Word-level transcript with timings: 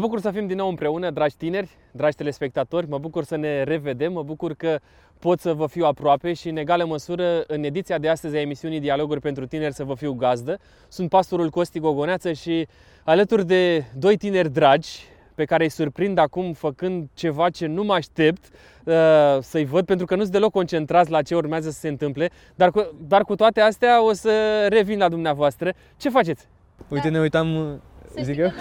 Mă 0.00 0.06
bucur 0.06 0.20
să 0.20 0.30
fim 0.30 0.46
din 0.46 0.56
nou 0.56 0.68
împreună, 0.68 1.10
dragi 1.10 1.36
tineri, 1.36 1.70
dragi 1.92 2.16
telespectatori, 2.16 2.88
mă 2.88 2.98
bucur 2.98 3.24
să 3.24 3.36
ne 3.36 3.62
revedem, 3.62 4.12
mă 4.12 4.22
bucur 4.22 4.54
că 4.54 4.78
pot 5.18 5.40
să 5.40 5.52
vă 5.52 5.66
fiu 5.66 5.84
aproape 5.84 6.32
și 6.32 6.48
în 6.48 6.56
egală 6.56 6.84
măsură 6.84 7.44
în 7.46 7.64
ediția 7.64 7.98
de 7.98 8.08
astăzi 8.08 8.36
a 8.36 8.40
emisiunii 8.40 8.80
Dialoguri 8.80 9.20
pentru 9.20 9.46
tineri 9.46 9.74
să 9.74 9.84
vă 9.84 9.94
fiu 9.94 10.12
gazdă. 10.12 10.58
Sunt 10.88 11.08
pastorul 11.08 11.50
Costi 11.50 11.78
Gogoneață 11.78 12.32
și 12.32 12.66
alături 13.04 13.46
de 13.46 13.84
doi 13.94 14.16
tineri 14.16 14.52
dragi 14.52 15.00
pe 15.34 15.44
care 15.44 15.62
îi 15.62 15.70
surprind 15.70 16.18
acum 16.18 16.52
făcând 16.52 17.08
ceva 17.14 17.50
ce 17.50 17.66
nu 17.66 17.84
mă 17.84 17.92
aștept 17.92 18.44
uh, 18.84 18.94
să-i 19.40 19.64
văd, 19.64 19.84
pentru 19.84 20.06
că 20.06 20.14
nu 20.14 20.20
sunt 20.20 20.32
deloc 20.32 20.52
concentrați 20.52 21.10
la 21.10 21.22
ce 21.22 21.34
urmează 21.34 21.70
să 21.70 21.78
se 21.78 21.88
întâmple, 21.88 22.30
dar 22.54 22.70
cu, 22.70 22.94
dar 23.08 23.22
cu 23.22 23.34
toate 23.34 23.60
astea 23.60 24.04
o 24.04 24.12
să 24.12 24.66
revin 24.68 24.98
la 24.98 25.08
dumneavoastră. 25.08 25.72
Ce 25.96 26.10
faceți? 26.10 26.48
Uite, 26.88 27.08
ne 27.08 27.20
uitam 27.20 27.80
Să 28.14 28.20
Zic 28.22 28.32
știi 28.32 28.42
eu? 28.42 28.48
că 28.48 28.54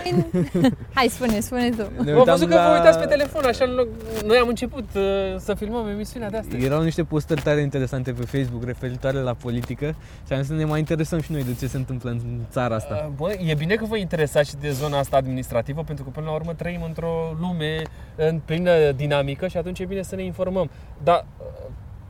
noi- 0.62 0.71
Hai, 0.95 1.08
spune, 1.08 1.39
spune 1.39 1.70
tu. 1.70 1.76
Ne 2.03 2.12
Am 2.12 2.17
uitam 2.17 2.23
văzut 2.23 2.49
că 2.49 2.55
la- 2.55 2.67
vă 2.70 2.73
uitați 2.73 2.99
pe 2.99 3.05
telefon, 3.05 3.44
așa 3.45 3.66
în 3.66 3.72
loc... 3.73 3.88
Noi 4.25 4.38
am 4.38 4.48
început 4.48 4.88
uh, 4.95 5.02
să 5.38 5.53
filmăm 5.53 5.88
emisiunea 5.88 6.30
de 6.30 6.38
astăzi. 6.38 6.66
Erau 6.66 6.81
niște 6.84 7.03
postări 7.03 7.41
tare 7.41 7.62
interesante 7.62 8.12
pe 8.12 8.22
Facebook 8.25 8.63
referitoare 8.63 9.17
la 9.17 9.34
politică 9.34 9.95
și 10.27 10.34
am 10.34 10.38
zis 10.39 10.48
să 10.48 10.53
ne 10.53 10.66
mai 10.66 10.80
interesăm 10.80 11.22
și 11.22 11.31
noi 11.31 11.44
de 11.44 11.53
ce 11.59 11.67
se 11.67 11.77
întâmplă 11.77 12.09
în 12.09 12.20
țara 12.52 12.75
asta. 12.75 13.05
Uh, 13.08 13.13
Bă, 13.16 13.31
e 13.48 13.53
bine 13.53 13.75
că 13.75 13.85
vă 13.85 13.98
interesați 13.98 14.49
și 14.49 14.55
de 14.55 14.70
zona 14.72 14.98
asta 14.98 15.17
administrativă, 15.17 15.84
pentru 15.84 16.03
că 16.03 16.09
până 16.09 16.25
la 16.25 16.34
urmă 16.34 16.53
trăim 16.53 16.81
într-o 16.84 17.36
lume 17.39 17.81
în 18.16 18.39
plină 18.45 18.72
dinamică 18.95 19.47
și 19.47 19.58
atunci 19.58 19.80
e 19.80 19.86
bine 19.86 20.02
să 20.02 20.16
ne 20.16 20.23
informăm. 20.23 20.69
Dar 21.03 21.25
uh, 21.38 21.45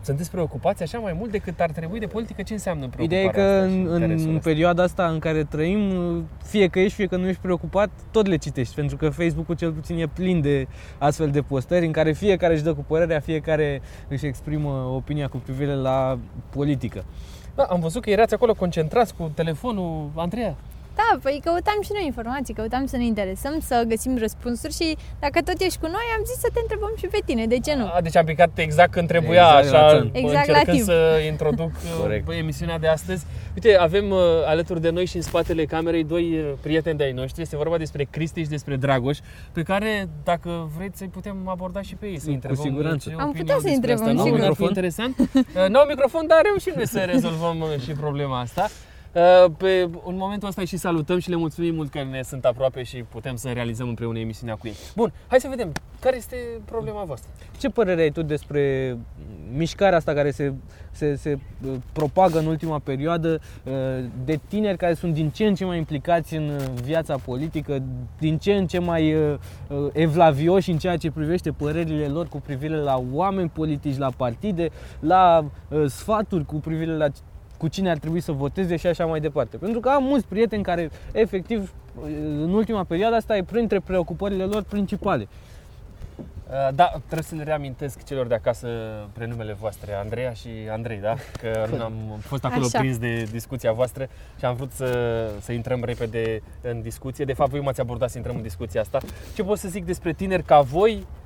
sunteți 0.02 0.32
preocupați 0.32 0.84
așa 0.84 0.98
mai 0.98 1.14
mult 1.14 1.32
decât 1.32 1.60
ar 1.60 1.72
trebui 1.72 2.00
de 2.00 2.06
politică? 2.06 2.42
Ce 2.42 2.54
înseamnă 2.54 2.88
preocuparea 2.88 3.22
Ideea 3.30 3.44
e 3.44 3.50
că 3.50 3.56
asta 3.56 3.70
și 3.70 3.76
în, 3.76 3.80
interesul 3.80 4.30
în 4.30 4.36
ăsta? 4.36 4.50
perioada 4.50 4.84
asta 4.84 5.08
în 5.08 5.20
care 5.20 5.44
trăim, 5.44 5.92
fie 6.44 6.68
că 6.68 6.80
ești, 6.80 6.96
fie 6.96 7.06
că 7.06 7.18
nu 7.18 7.28
ești 7.28 7.42
preocupat, 7.42 7.90
tot 8.12 8.28
le 8.28 8.36
citești, 8.36 8.76
pentru 8.76 8.98
că 8.98 9.10
Facebook-ul 9.10 9.56
cel 9.56 9.72
puțin 9.72 9.98
e 9.98 10.08
plin 10.08 10.42
de 10.42 10.68
astfel 10.98 11.30
de 11.30 11.42
postări 11.42 11.86
în 11.86 11.92
care 11.92 12.12
fiecare 12.12 12.54
își 12.54 12.64
dă 12.64 12.74
cu 12.74 12.86
părerea, 12.88 13.20
fiecare 13.20 13.82
își 14.08 14.26
exprimă 14.26 14.70
opinia 14.70 15.28
cu 15.28 15.38
privire 15.38 15.74
la 15.74 16.20
politică. 16.50 17.04
Da, 17.56 17.64
am 17.64 17.80
văzut 17.80 18.02
că 18.02 18.10
erați 18.10 18.34
acolo 18.34 18.54
concentrați 18.54 19.16
cu 19.16 19.32
telefonul, 19.34 20.10
Andreea. 20.16 20.56
Da, 21.00 21.10
păi 21.24 21.42
căutam 21.44 21.80
și 21.82 21.90
noi 21.94 22.06
informații, 22.06 22.54
căutam 22.54 22.86
să 22.86 22.98
ne 22.98 23.06
interesăm, 23.06 23.60
să 23.60 23.84
găsim 23.88 24.18
răspunsuri 24.18 24.74
și 24.74 24.98
dacă 25.20 25.42
tot 25.42 25.60
ești 25.62 25.80
cu 25.80 25.86
noi, 25.86 26.06
am 26.18 26.24
zis 26.26 26.38
să 26.40 26.50
te 26.54 26.60
întrebăm 26.62 26.94
și 26.98 27.06
pe 27.08 27.20
tine, 27.26 27.46
de 27.46 27.60
ce 27.60 27.76
nu? 27.76 27.86
A, 27.94 28.00
deci 28.02 28.16
am 28.16 28.26
picat 28.26 28.50
exact 28.58 28.92
când 28.92 29.08
trebuia, 29.08 29.48
Exact 29.60 29.72
la 29.72 29.86
așa, 29.86 30.00
timp. 30.00 30.16
Exact 30.16 30.34
la 30.34 30.40
încercând 30.58 30.76
timp. 30.78 30.86
să 30.90 31.20
introduc 31.28 31.72
uh, 31.86 32.00
Corect. 32.02 32.30
emisiunea 32.32 32.78
de 32.80 32.88
astăzi. 32.88 33.26
Uite, 33.56 33.78
avem 33.78 34.10
uh, 34.10 34.20
alături 34.46 34.82
de 34.82 34.90
noi 34.90 35.06
și 35.06 35.16
în 35.16 35.22
spatele 35.22 35.66
camerei 35.66 36.04
doi 36.04 36.38
uh, 36.40 36.52
prieteni 36.62 36.98
de 36.98 37.04
ai 37.04 37.12
noștri. 37.12 37.42
Este 37.42 37.56
vorba 37.56 37.78
despre 37.78 38.04
Cristi 38.12 38.42
și 38.42 38.50
despre 38.50 38.76
Dragoș, 38.76 39.18
pe 39.52 39.62
care, 39.62 40.10
dacă 40.24 40.70
vreți, 40.78 40.98
să-i 40.98 41.08
putem 41.08 41.48
aborda 41.48 41.82
și 41.82 41.96
pe 41.96 42.06
ei, 42.06 42.20
să 42.20 42.26
Cu 42.28 42.32
întrebăm 42.34 42.64
siguranță. 42.64 43.10
ce 43.10 43.16
Am 43.16 43.22
opinie 43.28 43.40
putea 43.42 43.56
au 43.56 43.62
să-i 43.62 43.70
despre 43.72 43.92
întrebăm, 43.92 44.18
asta. 44.18 44.30
Nu, 44.30 44.36
sigur. 44.36 44.48
ar 44.50 44.56
fi 44.56 44.62
Microfon? 44.62 44.68
interesant. 44.68 45.16
Uh, 45.20 45.70
Nu 45.70 45.80
au 45.80 45.86
microfon, 45.88 46.28
dar 46.28 46.40
reușim 46.44 46.74
noi 46.76 46.88
să 46.88 47.00
rezolvăm 47.00 47.60
uh, 47.60 47.82
și 47.84 47.92
problema 47.92 48.40
asta. 48.40 48.68
Uh, 49.14 49.52
Pe, 49.58 49.90
în 50.06 50.16
momentul 50.16 50.48
ăsta 50.48 50.62
îi 50.62 50.68
și 50.68 50.78
salutăm 50.78 51.20
și 51.20 51.30
le 51.30 51.36
mulțumim 51.36 51.76
mult 51.76 51.92
că 51.92 52.04
ne 52.04 52.22
sunt 52.24 52.46
aproape 52.46 52.84
și 52.84 52.98
putem 52.98 53.36
să 53.36 53.50
realizăm 53.50 53.88
împreună 53.88 54.20
emisiunea 54.20 54.56
cu 54.56 54.68
ei. 54.68 54.76
Bun, 54.96 55.14
hai 55.28 55.40
să 55.40 55.48
vedem. 55.50 55.72
Care 56.00 56.16
este 56.16 56.36
problema 56.66 57.04
voastră? 57.04 57.30
Ce 57.58 57.70
părere 57.70 58.02
ai 58.02 58.10
tu 58.10 58.22
despre 58.22 58.98
mișcarea 59.54 59.98
asta 59.98 60.14
care 60.14 60.32
se, 60.32 60.54
se, 60.92 61.16
se 61.16 61.40
uh, 61.66 61.74
propagă 61.94 62.40
în 62.40 62.46
ultima 62.46 62.80
perioadă 62.80 63.42
uh, 63.64 63.74
de 64.26 64.40
tineri 64.48 64.78
care 64.78 64.94
sunt 64.94 65.14
din 65.14 65.30
ce 65.30 65.46
în 65.46 65.56
ce 65.56 65.66
mai 65.66 65.78
implicați 65.78 66.36
în 66.36 66.50
uh, 66.50 66.66
viața 66.84 67.16
politică, 67.16 67.84
din 68.20 68.38
ce 68.38 68.54
în 68.54 68.68
ce 68.68 68.80
mai 68.80 69.14
uh, 69.14 69.36
uh, 69.68 69.88
evlavioși 69.94 70.72
în 70.72 70.78
ceea 70.78 70.98
ce 70.98 71.12
privește 71.12 71.52
părerile 71.52 72.08
lor 72.08 72.28
cu 72.28 72.42
privire 72.42 72.76
la 72.76 73.04
oameni 73.14 73.50
politici, 73.50 73.98
la 73.98 74.12
partide, 74.18 74.70
la 75.00 75.46
uh, 75.70 75.86
sfaturi 75.88 76.46
cu 76.46 76.56
privire 76.56 76.98
la 76.98 77.08
cu 77.60 77.68
cine 77.68 77.90
ar 77.90 77.98
trebui 77.98 78.20
să 78.20 78.32
voteze 78.32 78.76
și 78.76 78.88
așa 78.88 79.06
mai 79.06 79.20
departe. 79.20 79.58
Pentru 79.58 79.80
că 79.80 79.90
am 79.90 80.04
mulți 80.04 80.28
prieteni 80.28 80.64
care, 80.64 80.90
efectiv, 81.12 81.74
uh, 82.02 82.10
în 82.22 82.54
ultima 82.54 82.84
perioadă 82.84 83.16
asta 83.16 83.38
e 83.38 83.44
printre 83.44 83.80
preocupările 83.80 84.44
lor 84.44 84.64
principale. 84.64 85.28
Uh, 86.50 86.74
Da, 86.76 86.86
trebuie 86.86 87.24
să 87.24 87.36
le 87.36 87.44
reamintesc 87.44 88.04
celor 88.04 88.28
de 88.28 88.34
acasă 88.34 88.68
prenumele 89.14 89.54
voastre, 89.54 89.94
Andreea 89.94 90.34
și 90.34 90.50
Andrei, 90.72 91.00
da? 91.00 91.16
Că 91.42 91.66
nu 91.76 91.84
am 91.84 91.94
fost 92.20 92.46
acolo 92.46 92.66
Așa. 92.66 92.80
prins 92.80 92.98
de 92.98 93.24
discuția 93.32 93.72
voastră 93.72 94.08
și 94.38 94.46
am 94.46 94.56
vrut 94.56 94.72
să, 94.72 94.88
să 95.42 95.52
intrăm 95.52 95.84
repede 95.84 96.42
în 96.62 96.82
discuție. 96.82 97.26
De 97.26 97.34
fapt, 97.34 97.50
voi 97.50 97.60
m-ați 97.60 97.82
abordat 97.82 98.10
să 98.10 98.18
intrăm 98.18 98.36
în 98.36 98.42
discuția 98.42 98.82
asta. 98.82 99.00
Ce 99.36 99.44
pot 99.44 99.58
să 99.58 99.68
zic 99.68 99.86
despre 99.86 100.14
tineri 100.14 100.44
ca 100.44 100.62
voi, 100.62 100.94
uh, 100.96 101.19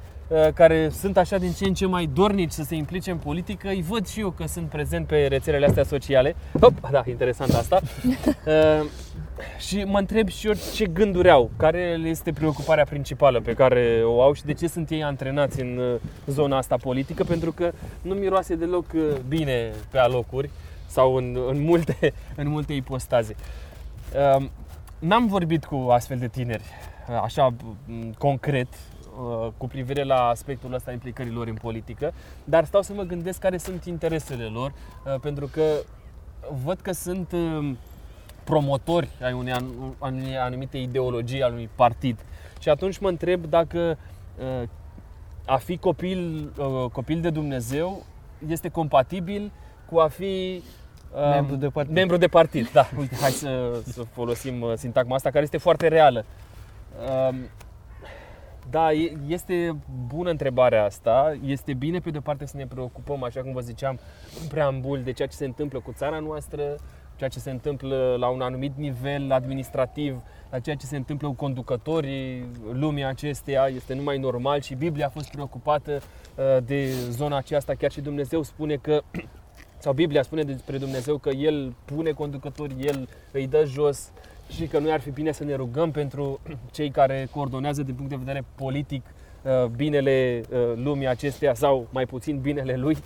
care 0.53 0.89
sunt 0.89 1.17
așa 1.17 1.37
din 1.37 1.51
ce 1.51 1.65
în 1.65 1.73
ce 1.73 1.85
mai 1.85 2.09
dornici 2.13 2.51
să 2.51 2.63
se 2.63 2.75
implice 2.75 3.11
în 3.11 3.17
politică, 3.17 3.67
îi 3.67 3.81
văd 3.81 4.07
și 4.07 4.19
eu 4.19 4.29
că 4.29 4.47
sunt 4.47 4.69
prezent 4.69 5.07
pe 5.07 5.25
rețelele 5.27 5.65
astea 5.65 5.83
sociale. 5.83 6.35
Hop, 6.59 6.89
da, 6.91 7.03
interesant 7.05 7.53
asta. 7.53 7.79
Uh, 8.45 8.85
și 9.59 9.83
mă 9.83 9.97
întreb 9.97 10.27
și 10.27 10.47
eu 10.47 10.53
ce 10.75 10.85
gânduri 10.85 11.29
au, 11.29 11.51
care 11.57 11.95
le 11.95 12.07
este 12.07 12.31
preocuparea 12.31 12.83
principală 12.83 13.41
pe 13.41 13.53
care 13.53 14.01
o 14.03 14.21
au 14.21 14.33
și 14.33 14.43
de 14.43 14.53
ce 14.53 14.67
sunt 14.67 14.89
ei 14.89 15.03
antrenați 15.03 15.61
în 15.61 15.77
uh, 15.77 15.99
zona 16.25 16.57
asta 16.57 16.77
politică, 16.77 17.23
pentru 17.23 17.51
că 17.51 17.71
nu 18.01 18.13
miroase 18.13 18.55
deloc 18.55 18.85
uh, 18.95 19.01
bine 19.27 19.71
pe 19.89 19.97
alocuri 19.97 20.49
sau 20.85 21.15
în, 21.15 21.37
în, 21.49 21.63
multe, 21.63 22.13
în 22.41 22.47
multe 22.47 22.73
ipostaze. 22.73 23.35
Um, 24.37 24.49
N-am 24.99 25.27
vorbit 25.27 25.65
cu 25.65 25.87
astfel 25.89 26.17
de 26.17 26.27
tineri, 26.27 26.63
uh, 27.09 27.19
așa 27.23 27.53
m, 27.85 28.13
concret, 28.17 28.67
uh, 28.67 28.92
cu 29.57 29.67
privire 29.67 30.03
la 30.03 30.27
aspectul 30.27 30.73
ăsta 30.73 30.91
implicării 30.91 31.31
lor 31.31 31.47
în 31.47 31.53
politică, 31.53 32.13
dar 32.43 32.65
stau 32.65 32.81
să 32.81 32.93
mă 32.93 33.03
gândesc 33.03 33.39
care 33.39 33.57
sunt 33.57 33.85
interesele 33.85 34.43
lor, 34.43 34.73
uh, 35.05 35.19
pentru 35.19 35.47
că 35.47 35.63
văd 36.63 36.79
că 36.79 36.91
sunt 36.91 37.31
um, 37.31 37.77
promotori 38.43 39.09
ai 39.21 39.33
unei 39.33 39.53
anu- 39.53 39.95
unei 39.99 40.37
anumite 40.37 40.77
ideologii, 40.77 41.43
al 41.43 41.51
unui 41.51 41.69
partid. 41.75 42.19
Și 42.59 42.69
atunci 42.69 42.97
mă 42.97 43.09
întreb 43.09 43.45
dacă 43.45 43.97
uh, 44.61 44.67
a 45.45 45.57
fi 45.57 45.77
copil, 45.77 46.51
uh, 46.57 46.89
copil 46.91 47.21
de 47.21 47.29
Dumnezeu 47.29 48.03
este 48.47 48.69
compatibil 48.69 49.51
cu 49.89 49.97
a 49.97 50.07
fi 50.07 50.63
uh, 51.15 51.29
Membru 51.29 51.55
de 51.55 51.67
partid. 51.67 51.93
Membru 51.93 52.17
de 52.17 52.27
partid, 52.27 52.69
da. 52.71 52.89
Uite, 52.97 53.15
hai 53.15 53.31
să, 53.31 53.81
să 53.85 54.03
folosim 54.03 54.61
uh, 54.61 54.73
sintagma 54.75 55.15
asta 55.15 55.29
care 55.29 55.43
este 55.43 55.57
foarte 55.57 55.87
reală. 55.87 56.25
Um, 58.73 58.79
da, 58.79 58.91
e- 58.91 59.17
este 59.27 59.75
bună 60.07 60.29
întrebarea 60.29 60.83
asta. 60.83 61.37
Este 61.45 61.73
bine 61.73 61.99
pe 61.99 62.09
de-o 62.09 62.21
parte 62.21 62.45
să 62.45 62.57
ne 62.57 62.67
preocupăm, 62.67 63.23
așa 63.23 63.41
cum 63.41 63.53
vă 63.53 63.59
ziceam, 63.59 63.99
în 64.41 64.47
preambul 64.47 65.01
de 65.03 65.11
ceea 65.11 65.27
ce 65.27 65.35
se 65.35 65.45
întâmplă 65.45 65.79
cu 65.79 65.91
țara 65.91 66.19
noastră, 66.19 66.75
ceea 67.15 67.29
ce 67.29 67.39
se 67.39 67.51
întâmplă 67.51 68.15
la 68.19 68.27
un 68.27 68.41
anumit 68.41 68.71
nivel 68.75 69.31
administrativ, 69.31 70.21
la 70.51 70.59
ceea 70.59 70.75
ce 70.75 70.85
se 70.85 70.95
întâmplă 70.95 71.27
cu 71.27 71.33
conducătorii 71.33 72.45
lumii 72.71 73.03
acesteia, 73.03 73.67
este 73.75 73.93
numai 73.93 74.17
normal 74.17 74.61
și 74.61 74.75
Biblia 74.75 75.05
a 75.05 75.09
fost 75.09 75.29
preocupată 75.29 75.91
uh, 76.35 76.63
de 76.65 76.89
zona 77.09 77.37
aceasta, 77.37 77.73
chiar 77.73 77.91
și 77.91 78.01
Dumnezeu 78.01 78.41
spune 78.43 78.75
că 78.75 79.01
sau 79.83 79.93
Biblia 79.93 80.23
spune 80.23 80.43
despre 80.43 80.77
Dumnezeu 80.77 81.17
că 81.17 81.29
El 81.29 81.75
pune 81.85 82.11
conducători, 82.11 82.75
El 82.79 83.09
îi 83.31 83.47
dă 83.47 83.63
jos 83.65 84.11
și 84.55 84.67
că 84.67 84.79
noi 84.79 84.91
ar 84.91 84.99
fi 84.99 85.09
bine 85.09 85.31
să 85.31 85.43
ne 85.43 85.55
rugăm 85.55 85.91
pentru 85.91 86.39
cei 86.71 86.89
care 86.89 87.27
coordonează 87.31 87.83
din 87.83 87.93
punct 87.93 88.09
de 88.09 88.15
vedere 88.15 88.43
politic 88.55 89.05
uh, 89.43 89.65
binele 89.65 90.41
uh, 90.51 90.59
lumii 90.75 91.07
acesteia 91.07 91.53
sau 91.53 91.87
mai 91.91 92.05
puțin 92.05 92.39
binele 92.39 92.75
lui, 92.75 92.97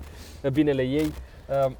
uh, 0.44 0.52
binele 0.58 0.82
ei. 0.82 1.12
Uh, 1.66 1.72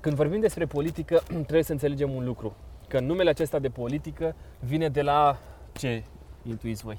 Când 0.00 0.14
vorbim 0.16 0.40
despre 0.40 0.64
politică, 0.66 1.22
trebuie 1.32 1.62
să 1.62 1.72
înțelegem 1.72 2.10
un 2.14 2.24
lucru, 2.24 2.56
că 2.88 3.00
numele 3.00 3.30
acesta 3.30 3.58
de 3.58 3.68
politică 3.68 4.34
vine 4.60 4.88
de 4.88 5.02
la 5.02 5.38
ce 5.72 6.02
intuiți 6.48 6.82
voi? 6.84 6.98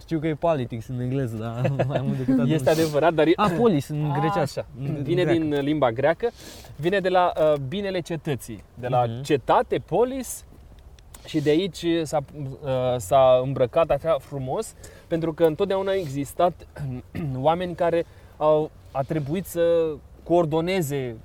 Știu 0.00 0.18
că 0.18 0.26
e 0.26 0.34
politics 0.34 0.88
în 0.88 1.00
engleză, 1.00 1.36
dar 1.36 1.72
mai 1.88 2.00
mult 2.00 2.16
decât 2.16 2.38
atât. 2.38 2.50
Este 2.52 2.70
adevărat, 2.70 3.14
dar 3.14 3.26
e, 3.26 3.32
A, 3.36 3.48
polis 3.48 3.88
în 3.88 4.12
grecească. 4.20 4.66
Așa. 4.80 4.92
Vine 5.02 5.24
din 5.24 5.54
limba 5.60 5.92
greacă, 5.92 6.30
vine 6.76 7.00
de 7.00 7.08
la 7.08 7.32
uh, 7.40 7.52
binele 7.68 8.00
cetății, 8.00 8.62
de 8.74 8.86
la 8.88 9.04
Mhm. 9.06 9.22
cetate, 9.22 9.78
polis 9.78 10.44
și 11.26 11.40
de 11.40 11.50
aici 11.50 11.84
s-a, 12.02 12.24
uh, 12.62 12.70
s-a 12.96 13.40
îmbrăcat 13.42 13.90
așa 13.90 14.16
frumos, 14.20 14.74
pentru 15.06 15.32
că 15.32 15.44
întotdeauna 15.44 15.90
au 15.90 15.96
existat 15.96 16.66
oameni 17.36 17.74
care 17.74 18.06
au 18.36 18.70
a 18.92 19.02
trebuit 19.02 19.46
să 19.46 19.94
coordoneze 20.22 21.16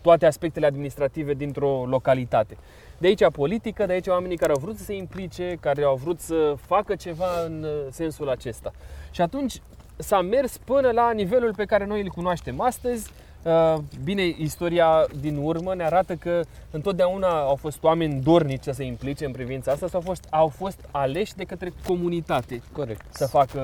toate 0.00 0.26
aspectele 0.26 0.66
administrative 0.66 1.34
dintr-o 1.34 1.84
localitate. 1.86 2.56
De 2.98 3.06
aici 3.06 3.30
politică, 3.32 3.86
de 3.86 3.92
aici 3.92 4.06
oamenii 4.06 4.36
care 4.36 4.52
au 4.52 4.58
vrut 4.58 4.76
să 4.76 4.84
se 4.84 4.94
implice, 4.96 5.56
care 5.60 5.82
au 5.82 5.96
vrut 5.96 6.20
să 6.20 6.54
facă 6.66 6.94
ceva 6.94 7.44
în 7.46 7.62
uh, 7.62 7.86
sensul 7.90 8.28
acesta. 8.28 8.72
Și 9.10 9.20
atunci 9.20 9.62
s-a 9.96 10.20
mers 10.20 10.56
până 10.56 10.90
la 10.90 11.10
nivelul 11.10 11.54
pe 11.54 11.64
care 11.64 11.86
noi 11.86 12.00
îl 12.00 12.08
cunoaștem 12.08 12.60
astăzi, 12.60 13.10
Uh, 13.10 13.29
Bine, 14.04 14.22
istoria 14.22 15.06
din 15.20 15.36
urmă 15.36 15.74
ne 15.74 15.84
arată 15.84 16.14
că 16.14 16.40
întotdeauna 16.70 17.40
au 17.40 17.54
fost 17.54 17.82
oameni 17.82 18.22
dornici 18.22 18.62
să 18.62 18.72
se 18.72 18.84
implice 18.84 19.24
în 19.24 19.32
privința 19.32 19.72
asta 19.72 19.88
sau 19.88 20.00
au 20.00 20.06
fost, 20.06 20.26
au 20.30 20.48
fost 20.48 20.88
aleși 20.90 21.34
de 21.34 21.44
către 21.44 21.72
comunitate 21.86 22.62
Corect. 22.72 23.14
să 23.14 23.26
facă 23.26 23.60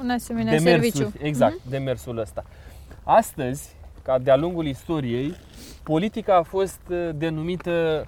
Un 0.00 0.10
asemenea 0.10 0.56
demersul, 0.56 0.90
serviciu. 0.92 1.24
exact, 1.24 1.64
demersul 1.68 2.18
ăsta. 2.18 2.44
Astăzi, 3.02 3.74
ca 4.02 4.18
de-a 4.18 4.36
lungul 4.36 4.66
istoriei, 4.66 5.34
politica 5.82 6.36
a 6.36 6.42
fost 6.42 6.80
uh, 6.88 7.08
denumită 7.14 8.06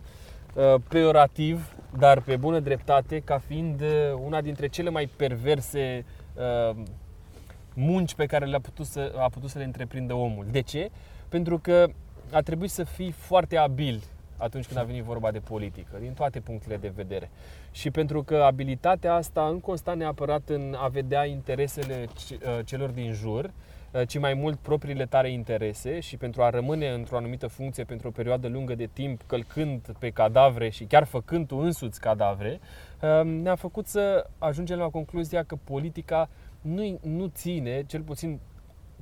uh, 0.54 0.74
peorativ, 0.88 1.74
dar 1.98 2.20
pe 2.20 2.36
bună 2.36 2.58
dreptate, 2.58 3.20
ca 3.24 3.40
fiind 3.46 3.80
uh, 3.80 3.88
una 4.24 4.40
dintre 4.40 4.66
cele 4.68 4.90
mai 4.90 5.10
perverse 5.16 6.04
uh, 6.34 6.76
munci 7.78 8.14
pe 8.14 8.26
care 8.26 8.44
le-a 8.44 8.60
putut 8.60 8.86
să, 8.86 9.12
a 9.16 9.28
putut 9.28 9.50
să 9.50 9.58
le 9.58 9.64
întreprindă 9.64 10.14
omul. 10.14 10.46
De 10.50 10.60
ce? 10.60 10.90
Pentru 11.28 11.58
că 11.58 11.86
a 12.32 12.40
trebuit 12.40 12.70
să 12.70 12.84
fii 12.84 13.10
foarte 13.10 13.56
abil 13.56 14.02
atunci 14.36 14.66
când 14.66 14.78
a 14.78 14.82
venit 14.82 15.02
vorba 15.02 15.30
de 15.30 15.38
politică, 15.38 15.96
din 16.00 16.12
toate 16.12 16.40
punctele 16.40 16.76
de 16.76 16.92
vedere. 16.94 17.30
Și 17.70 17.90
pentru 17.90 18.22
că 18.22 18.36
abilitatea 18.36 19.14
asta 19.14 19.48
nu 19.48 19.58
consta 19.58 19.94
neapărat 19.94 20.48
în 20.48 20.76
a 20.78 20.88
vedea 20.88 21.24
interesele 21.24 22.06
ce- 22.26 22.38
uh, 22.42 22.58
celor 22.64 22.90
din 22.90 23.12
jur, 23.12 23.44
uh, 23.90 24.08
ci 24.08 24.18
mai 24.18 24.34
mult 24.34 24.58
propriile 24.58 25.06
tare 25.06 25.30
interese 25.30 26.00
și 26.00 26.16
pentru 26.16 26.42
a 26.42 26.50
rămâne 26.50 26.88
într-o 26.88 27.16
anumită 27.16 27.46
funcție 27.46 27.84
pentru 27.84 28.08
o 28.08 28.10
perioadă 28.10 28.48
lungă 28.48 28.74
de 28.74 28.88
timp, 28.92 29.20
călcând 29.26 29.94
pe 29.98 30.10
cadavre 30.10 30.68
și 30.68 30.84
chiar 30.84 31.04
făcând 31.04 31.46
tu 31.46 31.56
însuți 31.56 32.00
cadavre, 32.00 32.60
uh, 33.00 33.24
ne-a 33.24 33.56
făcut 33.56 33.86
să 33.86 34.26
ajungem 34.38 34.78
la 34.78 34.88
concluzia 34.88 35.42
că 35.42 35.56
politica 35.64 36.28
nu, 36.60 36.98
nu 37.02 37.26
ține, 37.26 37.82
cel 37.86 38.02
puțin 38.02 38.40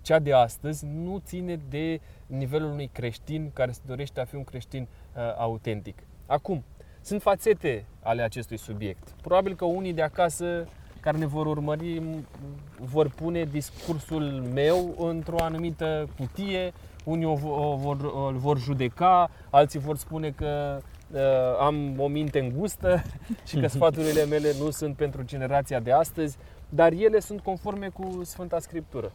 cea 0.03 0.19
de 0.19 0.33
astăzi, 0.33 0.87
nu 0.87 1.23
ține 1.25 1.61
de 1.69 2.01
nivelul 2.27 2.71
unui 2.71 2.91
creștin 2.93 3.51
care 3.53 3.71
se 3.73 3.81
dorește 3.87 4.21
a 4.21 4.25
fi 4.25 4.35
un 4.35 4.45
creștin 4.45 4.83
uh, 5.17 5.23
autentic. 5.39 5.99
Acum, 6.27 6.65
sunt 7.01 7.23
fațete 7.23 7.85
ale 8.03 8.23
acestui 8.23 8.57
subiect. 8.57 9.09
Probabil 9.23 9.55
că 9.55 9.65
unii 9.65 9.93
de 9.93 10.03
acasă 10.03 10.67
care 11.01 11.19
ne 11.19 11.27
vor 11.27 11.47
urmări 11.47 12.01
m- 12.01 12.39
vor 12.81 13.09
pune 13.09 13.45
discursul 13.45 14.23
meu 14.55 14.95
într-o 14.99 15.37
anumită 15.43 16.09
cutie, 16.19 16.73
unii 17.05 17.25
o, 17.27 17.37
vo- 17.37 17.73
o 17.73 17.77
vor, 17.77 18.05
o 18.05 18.31
vor 18.33 18.59
judeca, 18.59 19.31
alții 19.51 19.79
vor 19.79 19.97
spune 19.97 20.31
că 20.31 20.81
uh, 21.13 21.21
am 21.61 22.01
o 22.01 22.07
minte 22.07 22.39
îngustă 22.39 23.03
și 23.49 23.57
că 23.61 23.67
sfaturile 23.67 24.25
mele 24.25 24.53
nu 24.61 24.71
sunt 24.71 24.97
pentru 24.97 25.23
generația 25.23 25.81
de 25.81 25.93
astăzi, 25.93 26.37
dar 26.69 26.93
ele 26.93 27.21
sunt 27.21 27.41
conforme 27.41 27.89
cu 27.89 28.21
Sfânta 28.25 28.59
Scriptură. 28.59 29.13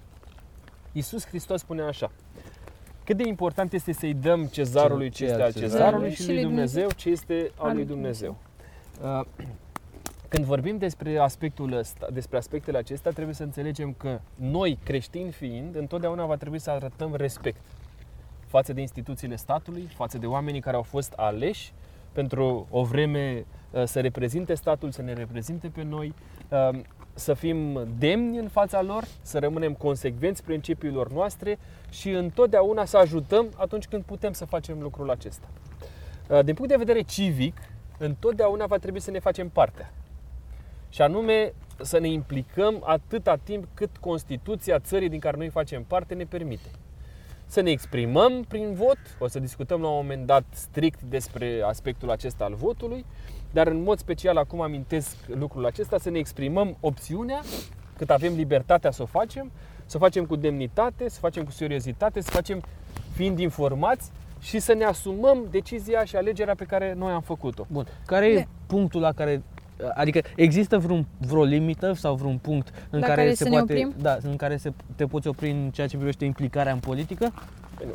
Iisus 0.92 1.26
Hristos 1.26 1.60
spune 1.60 1.82
așa, 1.82 2.12
cât 3.04 3.18
de 3.18 3.28
important 3.28 3.74
este 3.74 3.92
să-i 3.92 4.14
dăm 4.14 4.46
cezarului 4.46 5.10
ce 5.10 5.26
este 5.26 5.42
al 5.42 5.54
cezarului 5.54 6.14
și 6.14 6.28
lui 6.28 6.42
Dumnezeu 6.42 6.92
ce 6.96 7.10
este 7.10 7.52
al 7.58 7.76
lui 7.76 7.86
Dumnezeu. 7.86 8.38
Uh, 9.04 9.26
Când 10.28 10.46
vorbim 10.46 10.78
despre 10.78 11.18
aspectul 11.18 11.74
ăsta, 11.74 12.08
despre 12.14 12.38
aspectele 12.38 12.78
acestea, 12.78 13.12
trebuie 13.12 13.36
să 13.36 13.44
înțelegem 13.44 13.94
că 13.98 14.20
noi, 14.36 14.80
creștini 14.84 15.32
fiind, 15.32 15.76
întotdeauna 15.76 16.26
va 16.26 16.36
trebui 16.36 16.60
să 16.60 16.70
arătăm 16.72 17.16
respect 17.16 17.62
față 18.48 18.74
de 18.74 18.82
instituțiile 18.82 19.36
statului, 19.36 19.88
față 19.96 20.18
de 20.18 20.26
oamenii 20.26 20.62
care 20.62 20.76
au 20.76 20.82
fost 20.82 21.14
aleși 21.16 21.74
pentru 22.12 22.68
o 22.70 22.84
vreme 22.84 23.46
uh, 23.72 23.84
să 23.86 24.00
reprezinte 24.00 24.54
statul, 24.54 24.92
să 24.92 25.02
ne 25.02 25.14
reprezinte 25.14 25.68
pe 25.68 25.84
noi, 25.84 26.14
uh, 26.50 26.80
să 27.14 27.34
fim 27.34 27.88
demni 27.98 28.38
în 28.38 28.48
fața 28.48 28.82
lor, 28.82 29.04
să 29.22 29.40
rămânem 29.40 29.74
consecvenți 29.74 30.44
principiilor 30.44 31.12
noastre 31.12 31.60
și 31.90 32.10
întotdeauna 32.10 32.86
să 32.86 32.98
ajutăm 32.98 33.48
atunci 33.58 33.88
când 33.88 34.04
putem 34.04 34.32
să 34.32 34.46
facem 34.46 34.82
lucrul 34.82 35.10
acesta. 35.10 35.48
Uh, 36.30 36.44
Din 36.44 36.54
punct 36.54 36.70
de 36.72 36.78
vedere 36.78 37.02
civic, 37.02 37.58
întotdeauna 37.98 38.66
va 38.66 38.78
trebui 38.78 39.00
să 39.00 39.12
ne 39.12 39.20
facem 39.20 39.50
partea. 39.50 39.94
Și 40.90 41.02
anume 41.02 41.54
să 41.82 42.00
ne 42.00 42.08
implicăm 42.08 42.82
atâta 42.86 43.36
timp 43.36 43.68
cât 43.74 43.98
Constituția 43.98 44.80
țării 44.80 45.10
din 45.10 45.20
care 45.20 45.38
noi 45.38 45.50
facem 45.50 45.84
parte 45.84 46.14
ne 46.14 46.26
permite. 46.26 46.70
Să 47.52 47.62
ne 47.62 47.70
exprimăm 47.70 48.44
prin 48.48 48.74
vot, 48.74 48.98
o 49.20 49.28
să 49.28 49.40
discutăm 49.40 49.82
la 49.82 49.88
un 49.88 49.96
moment 49.96 50.26
dat 50.26 50.44
strict 50.54 51.02
despre 51.02 51.62
aspectul 51.66 52.12
acesta 52.12 52.44
al 52.44 52.54
votului, 52.54 53.06
dar 53.52 53.68
în 53.68 53.84
mod 53.84 53.98
special 53.98 54.38
acum 54.38 54.62
amintesc 54.62 55.16
lucrul 55.28 55.66
acesta, 55.66 55.98
să 55.98 56.10
ne 56.10 56.18
exprimăm 56.18 56.78
opțiunea, 56.80 57.42
cât 57.98 58.10
avem 58.10 58.34
libertatea 58.34 58.92
să 58.92 59.02
o 59.02 59.06
facem, 59.06 59.52
să 59.86 59.98
o 59.98 60.00
facem 60.00 60.26
cu 60.26 60.36
demnitate, 60.36 61.10
să 61.10 61.16
o 61.18 61.22
facem 61.22 61.44
cu 61.44 61.52
seriozitate, 61.52 62.22
să 62.22 62.28
o 62.32 62.36
facem 62.36 62.62
fiind 63.14 63.40
informați 63.40 64.12
și 64.40 64.60
să 64.60 64.74
ne 64.74 64.84
asumăm 64.84 65.48
decizia 65.50 66.04
și 66.04 66.16
alegerea 66.16 66.56
pe 66.56 66.66
care 66.66 66.94
noi 66.94 67.12
am 67.12 67.22
făcut-o. 67.22 67.66
Bun. 67.72 67.88
Care 68.06 68.32
e 68.32 68.36
Ne- 68.36 68.48
punctul 68.68 69.02
la 69.02 69.12
care 69.12 69.44
Adică 69.94 70.22
există 70.36 70.78
vreun, 70.78 71.06
vreo 71.18 71.44
limită 71.44 71.94
sau 71.94 72.16
vreun 72.16 72.38
punct 72.38 72.88
în 72.90 73.00
La 73.00 73.06
care, 73.08 73.22
care 73.22 73.34
se 73.34 73.44
să 73.44 73.50
ne 73.50 73.58
poate, 73.58 73.74
oprim? 73.74 73.94
da, 74.02 74.18
în 74.24 74.36
care 74.36 74.58
se, 74.58 74.74
te 74.96 75.06
poți 75.06 75.28
opri 75.28 75.50
în 75.50 75.70
ceea 75.74 75.88
ce 75.88 75.96
privește 75.98 76.26
implicarea 76.26 76.72
în 76.74 76.80
politică? 76.80 77.34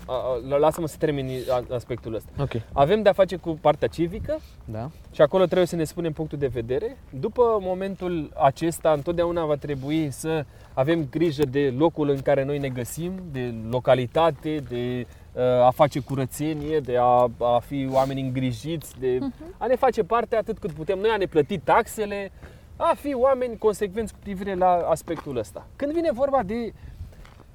A- 0.07 0.13
a- 0.53 0.57
Lasă-mă 0.57 0.87
să 0.87 0.97
termin 0.99 1.29
a- 1.51 1.75
aspectul 1.75 2.15
ăsta. 2.15 2.31
Ok. 2.39 2.51
Avem 2.73 3.03
de-a 3.03 3.13
face 3.13 3.37
cu 3.37 3.59
partea 3.61 3.89
civică 3.89 4.39
Da. 4.65 4.91
și 5.13 5.23
acolo 5.23 5.45
trebuie 5.45 5.67
să 5.67 5.77
ne 5.77 5.85
spunem 5.85 6.13
punctul 6.13 6.39
de 6.39 6.47
vedere. 6.47 6.97
După 7.21 7.43
momentul 7.61 8.31
acesta, 8.43 8.91
întotdeauna 8.93 9.45
va 9.45 9.55
trebui 9.57 10.11
să 10.11 10.45
avem 10.73 11.07
grijă 11.11 11.45
de 11.45 11.75
locul 11.79 12.09
în 12.09 12.21
care 12.21 12.45
noi 12.45 12.59
ne 12.59 12.69
găsim, 12.69 13.13
de 13.33 13.55
localitate, 13.71 14.57
de 14.69 15.01
uh, 15.01 15.07
a 15.43 15.71
face 15.71 16.01
curățenie, 16.01 16.81
de 16.81 16.97
a, 17.01 17.31
a 17.39 17.59
fi 17.67 17.89
oameni 17.91 18.21
îngrijiți, 18.21 18.99
de 19.01 19.19
a 19.59 19.67
ne 19.67 19.75
face 19.77 20.03
parte 20.03 20.37
atât 20.37 20.59
cât 20.59 20.73
putem 20.73 20.99
noi, 20.99 21.11
a 21.11 21.17
ne 21.17 21.27
plăti 21.27 21.59
taxele, 21.59 22.33
a 22.77 22.95
fi 23.01 23.15
oameni 23.15 23.59
consecvenți 23.59 24.13
cu 24.13 24.19
privire 24.23 24.55
la 24.55 24.71
aspectul 24.73 25.37
ăsta. 25.37 25.67
Când 25.77 25.93
vine 25.93 26.13
vorba 26.13 26.43
de 26.43 26.73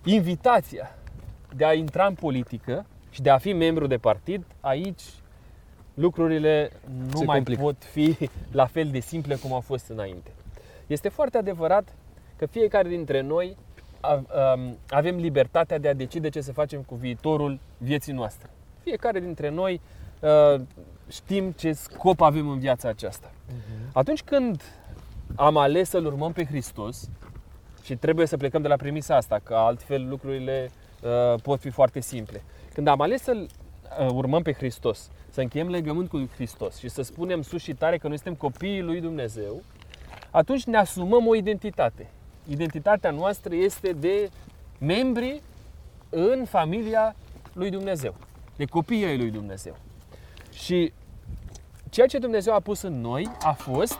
invitația 0.04 0.96
de 1.56 1.66
a 1.66 1.74
intra 1.74 2.06
în 2.06 2.14
politică 2.14 2.86
și 3.10 3.22
de 3.22 3.30
a 3.30 3.38
fi 3.38 3.54
membru 3.54 3.88
de 3.88 3.98
partid, 3.98 4.44
aici 4.60 5.02
lucrurile 5.94 6.72
nu 7.12 7.18
Se 7.18 7.24
mai 7.26 7.36
complică. 7.36 7.62
pot 7.62 7.76
fi 7.84 8.18
la 8.52 8.66
fel 8.66 8.88
de 8.92 9.00
simple 9.00 9.36
cum 9.36 9.54
au 9.54 9.60
fost 9.60 9.90
înainte. 9.90 10.32
Este 10.88 11.10
foarte 11.10 11.38
adevărat 11.38 11.96
că 12.36 12.46
fiecare 12.46 12.90
dintre 12.90 13.22
noi 13.22 13.48
a- 13.48 13.56
am- 13.58 13.58
avem 14.90 15.16
libertatea 15.16 15.78
de 15.78 15.88
a 15.88 15.94
decide 15.94 16.30
ce 16.30 16.42
să 16.42 16.54
facem 16.54 16.82
cu 16.82 16.96
viitorul 16.96 17.60
vieții 17.78 18.14
noastre. 18.14 18.50
Fiecare 18.84 19.20
dintre 19.20 19.50
noi 19.50 19.82
uh, 20.20 20.62
știm 21.08 21.52
ce 21.52 21.74
scop 21.74 22.22
avem 22.22 22.50
în 22.50 22.60
viața 22.60 22.90
aceasta. 22.90 23.32
Atunci 23.94 24.24
când 24.24 24.62
am 25.36 25.58
ales 25.58 25.90
să-L 25.90 26.06
urmăm 26.06 26.32
pe 26.32 26.46
Hristos 26.46 27.10
și 27.84 27.96
trebuie 27.96 28.26
să 28.26 28.38
plecăm 28.38 28.62
de 28.62 28.68
la 28.68 28.76
premisa 28.76 29.16
asta, 29.16 29.40
că 29.44 29.56
altfel 29.56 30.08
lucrurile 30.08 30.72
uh, 31.02 31.42
pot 31.42 31.60
fi 31.60 31.70
foarte 31.70 32.00
simple. 32.00 32.44
Când 32.74 32.88
am 32.88 33.02
ales 33.02 33.22
să-L 33.22 33.48
uh, 34.00 34.10
urmăm 34.14 34.42
pe 34.42 34.54
Hristos, 34.54 35.10
să 35.30 35.42
încheiem 35.42 35.70
legământ 35.70 36.10
cu 36.10 36.30
Hristos 36.36 36.78
și 36.78 36.90
să 36.90 37.02
spunem 37.02 37.42
sus 37.42 37.62
și 37.62 37.74
tare 37.74 37.98
că 37.98 38.08
noi 38.08 38.18
suntem 38.18 38.36
copiii 38.36 38.82
lui 38.82 39.02
Dumnezeu, 39.02 39.62
atunci 40.32 40.64
ne 40.64 40.78
asumăm 40.78 41.28
o 41.28 41.36
identitate. 41.36 42.10
Identitatea 42.48 43.12
noastră 43.12 43.56
este 43.56 43.92
de 43.92 44.30
membri 44.78 45.42
în 46.10 46.46
familia 46.46 47.16
lui 47.54 47.70
Dumnezeu, 47.70 48.16
de 48.56 48.66
copiii 48.66 49.06
ai 49.06 49.18
lui 49.18 49.30
Dumnezeu. 49.30 49.76
Și 50.54 50.94
ceea 51.90 52.08
ce 52.08 52.18
Dumnezeu 52.18 52.54
a 52.54 52.60
pus 52.60 52.82
în 52.82 53.02
noi 53.02 53.28
a 53.40 53.52
fost 53.52 53.98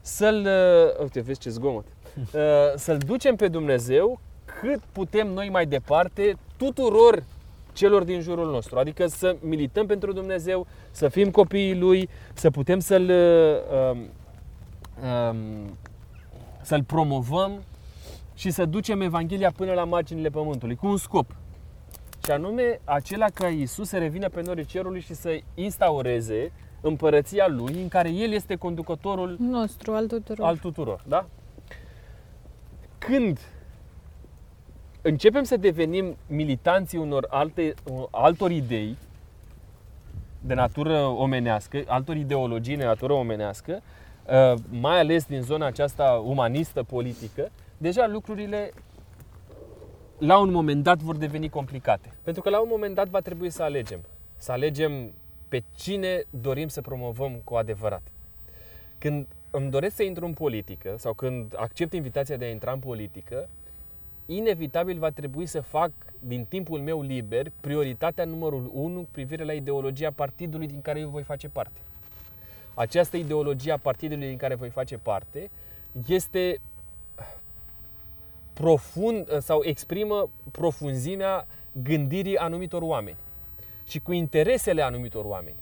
să-l, 0.00 0.46
uh, 0.46 1.00
uite, 1.02 1.20
vezi 1.20 1.40
ce 1.40 1.50
zgomot, 1.50 1.84
Uh, 2.16 2.30
să-l 2.76 2.98
ducem 2.98 3.36
pe 3.36 3.48
Dumnezeu 3.48 4.20
cât 4.60 4.80
putem 4.92 5.28
noi 5.28 5.48
mai 5.48 5.66
departe 5.66 6.36
tuturor 6.56 7.24
celor 7.72 8.02
din 8.02 8.20
jurul 8.20 8.50
nostru. 8.50 8.78
Adică 8.78 9.06
să 9.06 9.36
milităm 9.40 9.86
pentru 9.86 10.12
Dumnezeu, 10.12 10.66
să 10.90 11.08
fim 11.08 11.30
copiii 11.30 11.78
Lui, 11.78 12.08
să 12.34 12.50
putem 12.50 12.78
să-l, 12.78 13.10
uh, 13.10 13.90
um, 13.90 13.98
um, 15.08 15.76
să-l 16.64 16.82
promovăm 16.82 17.62
și 18.34 18.50
să 18.50 18.64
ducem 18.64 19.00
Evanghelia 19.00 19.50
până 19.50 19.72
la 19.72 19.84
marginile 19.84 20.28
pământului, 20.28 20.76
cu 20.76 20.86
un 20.86 20.96
scop. 20.96 21.36
Și 22.24 22.30
anume 22.30 22.80
acela 22.84 23.26
ca 23.34 23.48
Iisus 23.48 23.88
să 23.88 23.98
revină 23.98 24.28
pe 24.28 24.42
norii 24.42 24.64
cerului 24.64 25.00
și 25.00 25.14
să 25.14 25.38
instaureze 25.54 26.52
împărăția 26.80 27.48
Lui 27.48 27.82
în 27.82 27.88
care 27.88 28.08
El 28.08 28.32
este 28.32 28.56
conducătorul 28.56 29.36
Nostru, 29.38 29.92
al 29.92 30.06
tuturor. 30.06 30.46
al 30.46 30.56
tuturor, 30.56 31.04
da? 31.08 31.26
Când 32.98 33.38
începem 35.02 35.42
să 35.42 35.56
devenim 35.56 36.16
militanții 36.26 36.98
unor 36.98 37.26
alte, 37.30 37.74
altor 38.10 38.50
idei 38.50 38.96
de 40.40 40.54
natură 40.54 40.98
omenească, 40.98 41.82
altor 41.86 42.16
ideologii 42.16 42.76
de 42.76 42.84
natură 42.84 43.12
omenească, 43.12 43.72
uh, 43.72 44.03
mai 44.70 44.98
ales 44.98 45.24
din 45.24 45.40
zona 45.40 45.66
aceasta 45.66 46.22
umanistă 46.24 46.82
politică, 46.82 47.50
deja 47.78 48.06
lucrurile 48.06 48.72
la 50.18 50.38
un 50.38 50.50
moment 50.50 50.82
dat 50.82 50.98
vor 50.98 51.16
deveni 51.16 51.48
complicate. 51.48 52.12
Pentru 52.22 52.42
că 52.42 52.50
la 52.50 52.60
un 52.60 52.68
moment 52.70 52.94
dat 52.94 53.08
va 53.08 53.20
trebui 53.20 53.50
să 53.50 53.62
alegem. 53.62 54.00
Să 54.36 54.52
alegem 54.52 55.12
pe 55.48 55.62
cine 55.76 56.22
dorim 56.30 56.68
să 56.68 56.80
promovăm 56.80 57.40
cu 57.44 57.54
adevărat. 57.54 58.02
Când 58.98 59.26
îmi 59.50 59.70
doresc 59.70 59.96
să 59.96 60.02
intru 60.02 60.24
în 60.24 60.32
politică 60.32 60.94
sau 60.98 61.12
când 61.12 61.54
accept 61.56 61.92
invitația 61.92 62.36
de 62.36 62.44
a 62.44 62.50
intra 62.50 62.72
în 62.72 62.78
politică, 62.78 63.48
inevitabil 64.26 64.98
va 64.98 65.10
trebui 65.10 65.46
să 65.46 65.60
fac 65.60 65.90
din 66.20 66.44
timpul 66.48 66.80
meu 66.80 67.02
liber 67.02 67.46
prioritatea 67.60 68.24
numărul 68.24 68.70
1 68.72 68.98
cu 68.98 69.08
privire 69.10 69.44
la 69.44 69.52
ideologia 69.52 70.10
partidului 70.10 70.66
din 70.66 70.80
care 70.80 71.00
eu 71.00 71.08
voi 71.08 71.22
face 71.22 71.48
parte. 71.48 71.80
Această 72.74 73.16
ideologie 73.16 73.72
a 73.72 73.78
partidului 73.78 74.28
din 74.28 74.36
care 74.36 74.54
voi 74.54 74.68
face 74.68 74.96
parte 74.96 75.50
este 76.06 76.60
profund 78.52 79.38
sau 79.40 79.64
exprimă 79.64 80.30
profunzimea 80.50 81.46
gândirii 81.72 82.36
anumitor 82.36 82.82
oameni 82.82 83.16
și 83.86 83.98
cu 84.00 84.12
interesele 84.12 84.82
anumitor 84.82 85.24
oameni, 85.24 85.56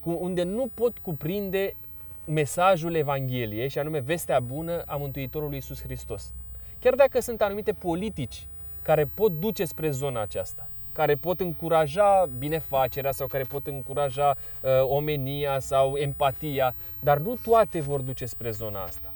cu 0.00 0.18
unde 0.20 0.42
nu 0.42 0.68
pot 0.74 0.98
cuprinde 0.98 1.76
mesajul 2.24 2.94
Evangheliei 2.94 3.68
și 3.68 3.78
anume 3.78 3.98
vestea 3.98 4.40
bună 4.40 4.82
a 4.86 4.96
Mântuitorului 4.96 5.54
Iisus 5.54 5.82
Hristos. 5.82 6.34
Chiar 6.78 6.94
dacă 6.94 7.20
sunt 7.20 7.42
anumite 7.42 7.72
politici 7.72 8.46
care 8.82 9.04
pot 9.04 9.32
duce 9.32 9.64
spre 9.64 9.90
zona 9.90 10.20
aceasta, 10.20 10.68
care 10.96 11.14
pot 11.14 11.40
încuraja 11.40 12.28
binefacerea 12.38 13.12
sau 13.12 13.26
care 13.26 13.42
pot 13.42 13.66
încuraja 13.66 14.36
uh, 14.36 14.70
omenia 14.82 15.58
sau 15.58 15.96
empatia, 15.96 16.74
dar 17.00 17.18
nu 17.18 17.36
toate 17.44 17.80
vor 17.80 18.00
duce 18.00 18.26
spre 18.26 18.50
zona 18.50 18.82
asta. 18.82 19.14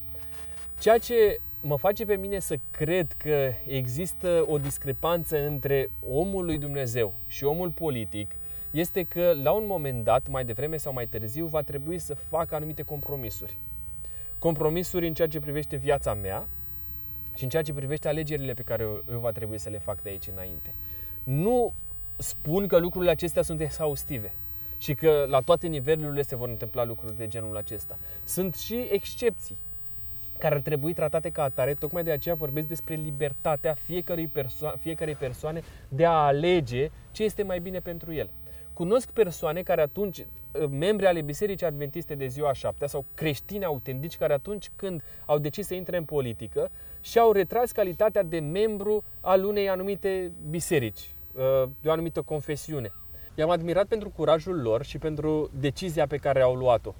Ceea 0.78 0.98
ce 0.98 1.40
mă 1.60 1.76
face 1.76 2.04
pe 2.04 2.16
mine 2.16 2.38
să 2.38 2.56
cred 2.70 3.12
că 3.12 3.52
există 3.66 4.44
o 4.48 4.58
discrepanță 4.58 5.46
între 5.46 5.90
omul 6.08 6.44
lui 6.44 6.58
Dumnezeu 6.58 7.14
și 7.26 7.44
omul 7.44 7.70
politic 7.70 8.34
este 8.70 9.02
că 9.02 9.32
la 9.42 9.52
un 9.52 9.64
moment 9.66 10.04
dat, 10.04 10.28
mai 10.28 10.44
devreme 10.44 10.76
sau 10.76 10.92
mai 10.92 11.06
târziu, 11.06 11.46
va 11.46 11.60
trebui 11.60 11.98
să 11.98 12.14
facă 12.14 12.54
anumite 12.54 12.82
compromisuri. 12.82 13.58
Compromisuri 14.38 15.06
în 15.06 15.14
ceea 15.14 15.28
ce 15.28 15.40
privește 15.40 15.76
viața 15.76 16.14
mea 16.14 16.48
și 17.34 17.42
în 17.42 17.48
ceea 17.48 17.62
ce 17.62 17.72
privește 17.72 18.08
alegerile 18.08 18.52
pe 18.52 18.62
care 18.62 18.82
eu 18.82 19.18
va 19.18 19.30
trebui 19.30 19.58
să 19.58 19.68
le 19.68 19.78
fac 19.78 20.02
de 20.02 20.08
aici 20.08 20.28
înainte. 20.32 20.74
Nu 21.24 21.72
spun 22.16 22.66
că 22.66 22.78
lucrurile 22.78 23.10
acestea 23.10 23.42
sunt 23.42 23.60
exhaustive 23.60 24.34
și 24.78 24.94
că 24.94 25.26
la 25.28 25.40
toate 25.40 25.66
nivelurile 25.66 26.22
se 26.22 26.36
vor 26.36 26.48
întâmpla 26.48 26.84
lucruri 26.84 27.16
de 27.16 27.26
genul 27.26 27.56
acesta. 27.56 27.98
Sunt 28.24 28.54
și 28.54 28.86
excepții 28.90 29.58
care 30.38 30.54
ar 30.54 30.60
trebui 30.60 30.92
tratate 30.92 31.30
ca 31.30 31.42
atare, 31.42 31.74
tocmai 31.74 32.02
de 32.02 32.10
aceea 32.10 32.34
vorbesc 32.34 32.68
despre 32.68 32.94
libertatea 32.94 33.74
fiecărei, 33.74 34.28
perso- 34.28 34.76
fiecărei 34.78 35.14
persoane 35.14 35.62
de 35.88 36.04
a 36.04 36.10
alege 36.10 36.90
ce 37.12 37.24
este 37.24 37.42
mai 37.42 37.60
bine 37.60 37.78
pentru 37.78 38.12
el. 38.12 38.30
Cunosc 38.72 39.10
persoane 39.10 39.62
care 39.62 39.80
atunci, 39.80 40.18
uh, 40.18 40.66
membri 40.70 41.06
ale 41.06 41.22
Bisericii 41.22 41.66
Adventiste 41.66 42.14
de 42.14 42.26
ziua 42.26 42.52
șaptea 42.52 42.86
sau 42.86 43.04
creștini 43.14 43.64
autentici 43.64 44.16
care 44.16 44.32
atunci 44.32 44.70
când 44.76 45.02
au 45.24 45.38
decis 45.38 45.66
să 45.66 45.74
intre 45.74 45.96
în 45.96 46.04
politică 46.04 46.70
și-au 47.00 47.32
retras 47.32 47.72
calitatea 47.72 48.22
de 48.22 48.38
membru 48.38 49.04
al 49.20 49.44
unei 49.44 49.68
anumite 49.68 50.32
biserici, 50.50 51.14
uh, 51.32 51.68
de 51.80 51.88
o 51.88 51.92
anumită 51.92 52.22
confesiune. 52.22 52.92
I-am 53.34 53.50
admirat 53.50 53.86
pentru 53.86 54.12
curajul 54.16 54.60
lor 54.62 54.84
și 54.84 54.98
pentru 54.98 55.50
decizia 55.60 56.06
pe 56.06 56.16
care 56.16 56.40
au 56.40 56.54
luat-o. 56.54 56.94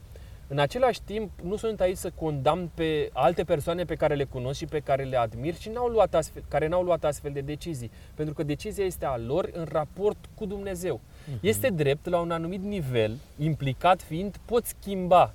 În 0.53 0.59
același 0.59 1.03
timp, 1.03 1.31
nu 1.43 1.57
sunt 1.57 1.81
aici 1.81 1.97
să 1.97 2.11
condamn 2.15 2.71
pe 2.75 3.11
alte 3.13 3.45
persoane 3.45 3.85
pe 3.85 3.95
care 3.95 4.15
le 4.15 4.25
cunosc 4.25 4.59
și 4.59 4.65
pe 4.65 4.81
care 4.81 5.05
le 5.05 5.17
admir 5.17 5.55
și 5.55 5.69
n-au 5.69 5.87
luat 5.87 6.15
astfel, 6.15 6.43
care 6.49 6.67
n-au 6.67 6.83
luat 6.83 7.05
astfel 7.05 7.33
de 7.33 7.41
decizii. 7.41 7.91
Pentru 8.15 8.35
că 8.35 8.43
decizia 8.43 8.85
este 8.85 9.05
a 9.05 9.17
lor 9.17 9.51
în 9.53 9.67
raport 9.71 10.17
cu 10.35 10.47
Dumnezeu. 10.47 11.01
Uh-huh. 11.01 11.41
Este 11.41 11.69
drept, 11.69 12.09
la 12.09 12.21
un 12.21 12.31
anumit 12.31 12.63
nivel, 12.63 13.17
implicat 13.39 14.03
fiind, 14.03 14.37
poți 14.45 14.75
schimba 14.79 15.35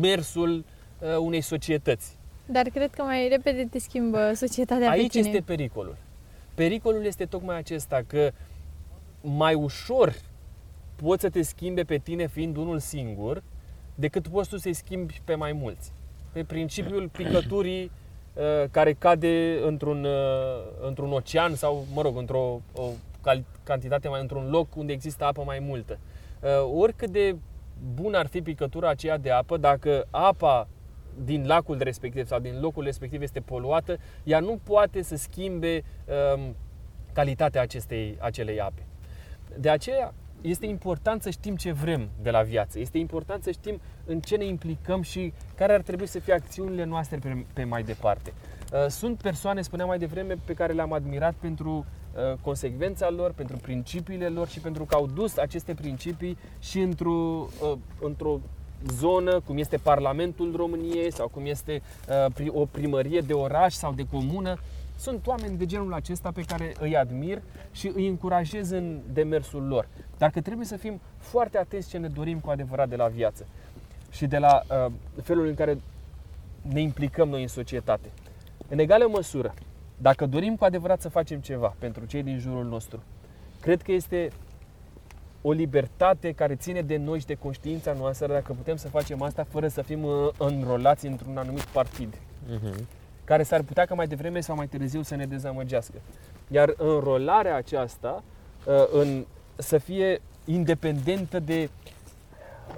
mersul 0.00 0.64
uh, 0.98 1.16
unei 1.16 1.40
societăți. 1.40 2.18
Dar 2.46 2.68
cred 2.68 2.90
că 2.90 3.02
mai 3.02 3.28
repede 3.28 3.66
te 3.70 3.78
schimbă 3.78 4.32
societatea 4.34 4.90
Aici 4.90 5.02
pe 5.02 5.08
tine. 5.08 5.28
este 5.28 5.40
pericolul. 5.40 5.96
Pericolul 6.54 7.04
este 7.04 7.24
tocmai 7.24 7.56
acesta, 7.56 8.02
că 8.06 8.30
mai 9.20 9.54
ușor 9.54 10.14
poți 10.96 11.22
să 11.22 11.30
te 11.30 11.42
schimbe 11.42 11.82
pe 11.82 11.96
tine 11.96 12.26
fiind 12.26 12.56
unul 12.56 12.78
singur, 12.78 13.42
decât 14.00 14.28
poți 14.28 14.48
tu 14.48 14.56
să-i 14.56 14.72
schimbi 14.72 15.20
pe 15.24 15.34
mai 15.34 15.52
mulți. 15.52 15.92
Pe 16.32 16.44
principiul 16.44 17.08
picăturii 17.08 17.90
uh, 18.34 18.68
care 18.70 18.92
cade 18.92 19.60
într-un, 19.66 20.04
uh, 20.04 20.86
într-un 20.86 21.12
ocean 21.12 21.54
sau, 21.54 21.86
mă 21.94 22.02
rog, 22.02 22.16
într-o 22.16 22.60
o 22.74 22.90
cantitate 23.62 24.08
mai 24.08 24.20
într-un 24.20 24.50
loc 24.50 24.76
unde 24.76 24.92
există 24.92 25.24
apă 25.24 25.42
mai 25.44 25.58
multă. 25.58 25.98
Uh, 26.40 26.80
oricât 26.80 27.10
de 27.10 27.36
bună 27.94 28.18
ar 28.18 28.26
fi 28.26 28.42
picătura 28.42 28.88
aceea 28.88 29.18
de 29.18 29.30
apă, 29.30 29.56
dacă 29.56 30.06
apa 30.10 30.68
din 31.24 31.46
lacul 31.46 31.78
respectiv 31.78 32.26
sau 32.26 32.38
din 32.38 32.60
locul 32.60 32.84
respectiv 32.84 33.22
este 33.22 33.40
poluată, 33.40 33.98
ea 34.24 34.40
nu 34.40 34.58
poate 34.62 35.02
să 35.02 35.16
schimbe 35.16 35.82
um, 36.34 36.56
calitatea 37.12 37.60
acestei, 37.60 38.16
acelei 38.20 38.60
ape. 38.60 38.82
De 39.56 39.70
aceea, 39.70 40.14
este 40.40 40.66
important 40.66 41.22
să 41.22 41.30
știm 41.30 41.56
ce 41.56 41.72
vrem 41.72 42.08
de 42.22 42.30
la 42.30 42.42
viață. 42.42 42.78
Este 42.78 42.98
important 42.98 43.42
să 43.42 43.50
știm 43.50 43.80
în 44.06 44.20
ce 44.20 44.36
ne 44.36 44.44
implicăm 44.44 45.02
și 45.02 45.32
care 45.56 45.72
ar 45.72 45.80
trebui 45.80 46.06
să 46.06 46.18
fie 46.18 46.32
acțiunile 46.32 46.84
noastre 46.84 47.16
pe, 47.16 47.44
pe 47.52 47.64
mai 47.64 47.82
departe. 47.82 48.32
Uh, 48.72 48.86
sunt 48.88 49.22
persoane, 49.22 49.62
spuneam 49.62 49.88
mai 49.88 49.98
devreme, 49.98 50.36
pe 50.44 50.52
care 50.52 50.72
le-am 50.72 50.92
admirat 50.92 51.34
pentru 51.34 51.70
uh, 52.14 52.38
consecvența 52.40 53.10
lor, 53.10 53.32
pentru 53.32 53.56
principiile 53.56 54.28
lor 54.28 54.48
și 54.48 54.60
pentru 54.60 54.84
că 54.84 54.94
au 54.94 55.06
dus 55.06 55.36
aceste 55.36 55.74
principii 55.74 56.38
și 56.58 56.80
într-o, 56.80 57.46
uh, 57.62 57.72
într-o 58.00 58.40
zonă, 58.88 59.40
cum 59.40 59.58
este 59.58 59.76
Parlamentul 59.76 60.56
României 60.56 61.12
sau 61.12 61.28
cum 61.28 61.46
este 61.46 61.82
o 62.48 62.64
primărie 62.64 63.20
de 63.20 63.32
oraș 63.32 63.72
sau 63.72 63.92
de 63.92 64.06
comună, 64.10 64.58
sunt 65.00 65.26
oameni 65.26 65.56
de 65.56 65.66
genul 65.66 65.92
acesta 65.92 66.30
pe 66.30 66.42
care 66.42 66.72
îi 66.80 66.96
admir 66.96 67.42
și 67.72 67.92
îi 67.94 68.06
încurajez 68.06 68.70
în 68.70 69.00
demersul 69.12 69.66
lor. 69.66 69.88
Dar 70.18 70.30
că 70.30 70.40
trebuie 70.40 70.66
să 70.66 70.76
fim 70.76 71.00
foarte 71.18 71.58
atenți 71.58 71.88
ce 71.88 71.98
ne 71.98 72.08
dorim 72.08 72.38
cu 72.38 72.50
adevărat 72.50 72.88
de 72.88 72.96
la 72.96 73.06
viață 73.06 73.46
și 74.10 74.26
de 74.26 74.38
la 74.38 74.62
uh, 74.86 74.92
felul 75.22 75.46
în 75.46 75.54
care 75.54 75.80
ne 76.62 76.80
implicăm 76.80 77.28
noi 77.28 77.42
în 77.42 77.48
societate. 77.48 78.10
În 78.68 78.78
egală 78.78 79.08
măsură, 79.08 79.54
dacă 79.98 80.26
dorim 80.26 80.56
cu 80.56 80.64
adevărat 80.64 81.00
să 81.00 81.08
facem 81.08 81.40
ceva 81.40 81.74
pentru 81.78 82.04
cei 82.04 82.22
din 82.22 82.38
jurul 82.38 82.64
nostru, 82.64 83.02
cred 83.60 83.82
că 83.82 83.92
este 83.92 84.30
o 85.42 85.52
libertate 85.52 86.32
care 86.32 86.54
ține 86.54 86.80
de 86.80 86.96
noi 86.96 87.18
și 87.18 87.26
de 87.26 87.34
conștiința 87.34 87.92
noastră 87.92 88.26
dacă 88.26 88.52
putem 88.52 88.76
să 88.76 88.88
facem 88.88 89.22
asta 89.22 89.44
fără 89.48 89.68
să 89.68 89.82
fim 89.82 90.04
uh, 90.04 90.28
înrolați 90.38 91.06
într-un 91.06 91.36
anumit 91.36 91.64
partid. 91.64 92.14
Uh-huh 92.14 92.98
care 93.24 93.42
s-ar 93.42 93.62
putea 93.62 93.84
ca 93.84 93.94
mai 93.94 94.06
devreme 94.06 94.40
sau 94.40 94.56
mai 94.56 94.66
târziu 94.66 95.02
să 95.02 95.14
ne 95.14 95.24
dezamăgească. 95.24 95.94
Iar 96.48 96.74
înrolarea 96.76 97.56
aceasta 97.56 98.22
uh, 98.66 98.74
în, 98.92 99.24
să 99.56 99.78
fie 99.78 100.20
independentă 100.44 101.38
de, 101.38 101.70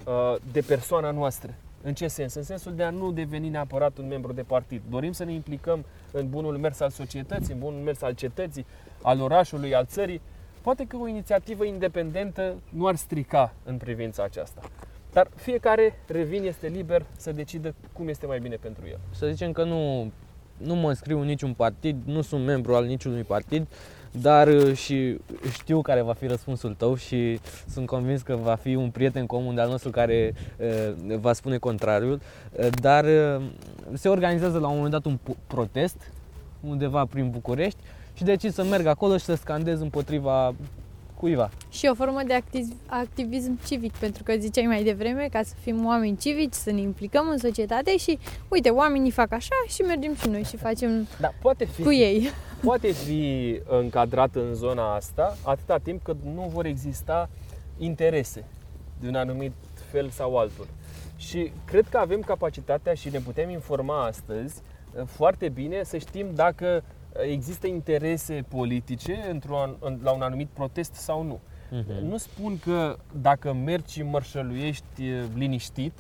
uh, 0.07 0.37
de 0.53 0.61
persoana 0.61 1.11
noastră. 1.11 1.55
În 1.83 1.95
ce 1.95 2.09
sens? 2.09 2.35
În 2.35 2.43
sensul 2.43 2.75
de 2.75 2.83
a 2.83 2.91
nu 2.91 3.13
deveni 3.13 3.49
neapărat 3.49 3.99
un 3.99 4.07
membru 4.07 4.33
de 4.33 4.43
partid. 4.43 4.83
Dorim 4.91 5.13
să 5.13 5.25
ne 5.25 5.33
implicăm 5.33 5.85
în 6.11 6.29
bunul 6.29 6.57
mers 6.59 6.81
al 6.81 6.91
societății, 6.91 7.53
în 7.53 7.59
bunul 7.59 7.81
mers 7.81 8.03
al 8.03 8.13
cetății, 8.13 8.67
al 9.03 9.21
orașului, 9.21 9.75
al 9.75 9.87
țării. 9.87 10.21
Poate 10.61 10.85
că 10.87 10.97
o 10.97 11.07
inițiativă 11.07 11.65
independentă 11.65 12.55
nu 12.69 12.87
ar 12.87 12.95
strica 12.95 13.53
în 13.65 13.77
privința 13.77 14.23
aceasta. 14.23 14.61
Dar 15.13 15.29
fiecare, 15.35 15.99
revin, 16.07 16.45
este 16.45 16.67
liber 16.67 17.05
să 17.17 17.33
decidă 17.33 17.75
cum 17.93 18.09
este 18.09 18.27
mai 18.27 18.39
bine 18.41 18.57
pentru 18.57 18.87
el. 18.89 18.99
Să 19.11 19.27
zicem 19.27 19.53
că 19.53 19.65
nu 19.65 20.11
nu 20.65 20.75
mă 20.75 20.89
înscriu 20.89 21.21
în 21.21 21.27
niciun 21.27 21.53
partid, 21.53 21.97
nu 22.05 22.21
sunt 22.23 22.45
membru 22.45 22.75
al 22.75 22.85
niciunui 22.85 23.23
partid, 23.23 23.67
dar 24.11 24.49
uh, 24.49 24.77
și 24.77 25.19
știu 25.53 25.81
care 25.81 26.01
va 26.03 26.13
fi 26.13 26.27
răspunsul 26.27 26.75
tău 26.75 26.95
și 26.95 27.39
sunt 27.69 27.87
convins 27.87 28.23
că 28.23 28.37
va 28.37 28.55
fi 28.55 28.75
un 28.75 28.91
prieten 28.91 29.27
comun 29.27 29.55
de-al 29.55 29.69
nostru 29.69 29.91
care 29.91 30.35
uh, 30.59 31.17
va 31.19 31.33
spune 31.33 31.57
contrariul, 31.59 32.21
uh, 32.53 32.67
dar 32.81 33.05
se 33.93 34.09
organizează 34.09 34.59
la 34.59 34.69
un 34.69 34.75
moment 34.75 34.93
dat 34.93 35.05
un 35.05 35.19
protest 35.47 36.13
undeva 36.61 37.05
prin 37.05 37.31
București 37.31 37.79
și 38.15 38.25
decid 38.25 38.53
să 38.53 38.65
merg 38.65 38.87
acolo 38.87 39.17
și 39.17 39.25
să 39.25 39.35
scandez 39.35 39.81
împotriva 39.81 40.55
cuiva. 41.23 41.51
Și 41.71 41.89
o 41.91 41.95
formă 41.95 42.21
de 42.27 42.35
activ, 42.35 42.67
activism 42.87 43.59
civic, 43.67 43.93
pentru 43.93 44.23
că 44.23 44.35
ziceai 44.39 44.67
mai 44.67 44.83
devreme 44.83 45.29
ca 45.33 45.43
să 45.43 45.55
fim 45.61 45.87
oameni 45.87 46.17
civici, 46.17 46.53
să 46.53 46.71
ne 46.71 46.81
implicăm 46.81 47.29
în 47.29 47.39
societate 47.39 47.97
și 47.97 48.19
uite, 48.49 48.69
oamenii 48.69 49.11
fac 49.11 49.33
așa 49.33 49.55
și 49.69 49.83
mergem 49.83 50.15
și 50.15 50.29
noi 50.29 50.43
și 50.43 50.57
facem 50.57 51.07
da, 51.21 51.31
poate 51.43 51.65
fi, 51.65 51.83
cu 51.83 51.93
ei. 51.93 52.29
Poate 52.63 52.91
fi 52.91 53.61
încadrat 53.69 54.35
în 54.35 54.55
zona 54.55 54.95
asta 54.95 55.37
atâta 55.45 55.79
timp 55.79 56.03
cât 56.03 56.17
nu 56.35 56.51
vor 56.53 56.65
exista 56.65 57.31
interese 57.79 58.45
de 59.01 59.09
un 59.09 59.15
anumit 59.15 59.53
fel 59.91 60.09
sau 60.09 60.39
altul. 60.39 60.67
Și 61.17 61.53
cred 61.65 61.87
că 61.91 61.99
avem 61.99 62.21
capacitatea 62.21 62.95
și 62.95 63.11
ne 63.11 63.19
putem 63.19 63.51
informa 63.51 64.05
astăzi 64.05 64.63
foarte 65.07 65.49
bine 65.49 65.83
să 65.83 65.99
știm 65.99 66.27
dacă 66.35 66.83
există 67.31 67.67
interese 67.67 68.45
politice 68.49 69.27
într-un, 69.31 69.77
la 70.03 70.11
un 70.13 70.23
anumit 70.23 70.49
protest 70.49 70.95
sau 70.95 71.23
nu. 71.23 71.41
Mhm. 71.71 72.07
Nu 72.09 72.17
spun 72.17 72.59
că 72.59 72.97
dacă 73.21 73.53
mergi 73.53 73.93
și 73.93 74.03
mărșăluiești 74.03 75.07
e, 75.07 75.25
liniștit 75.35 75.99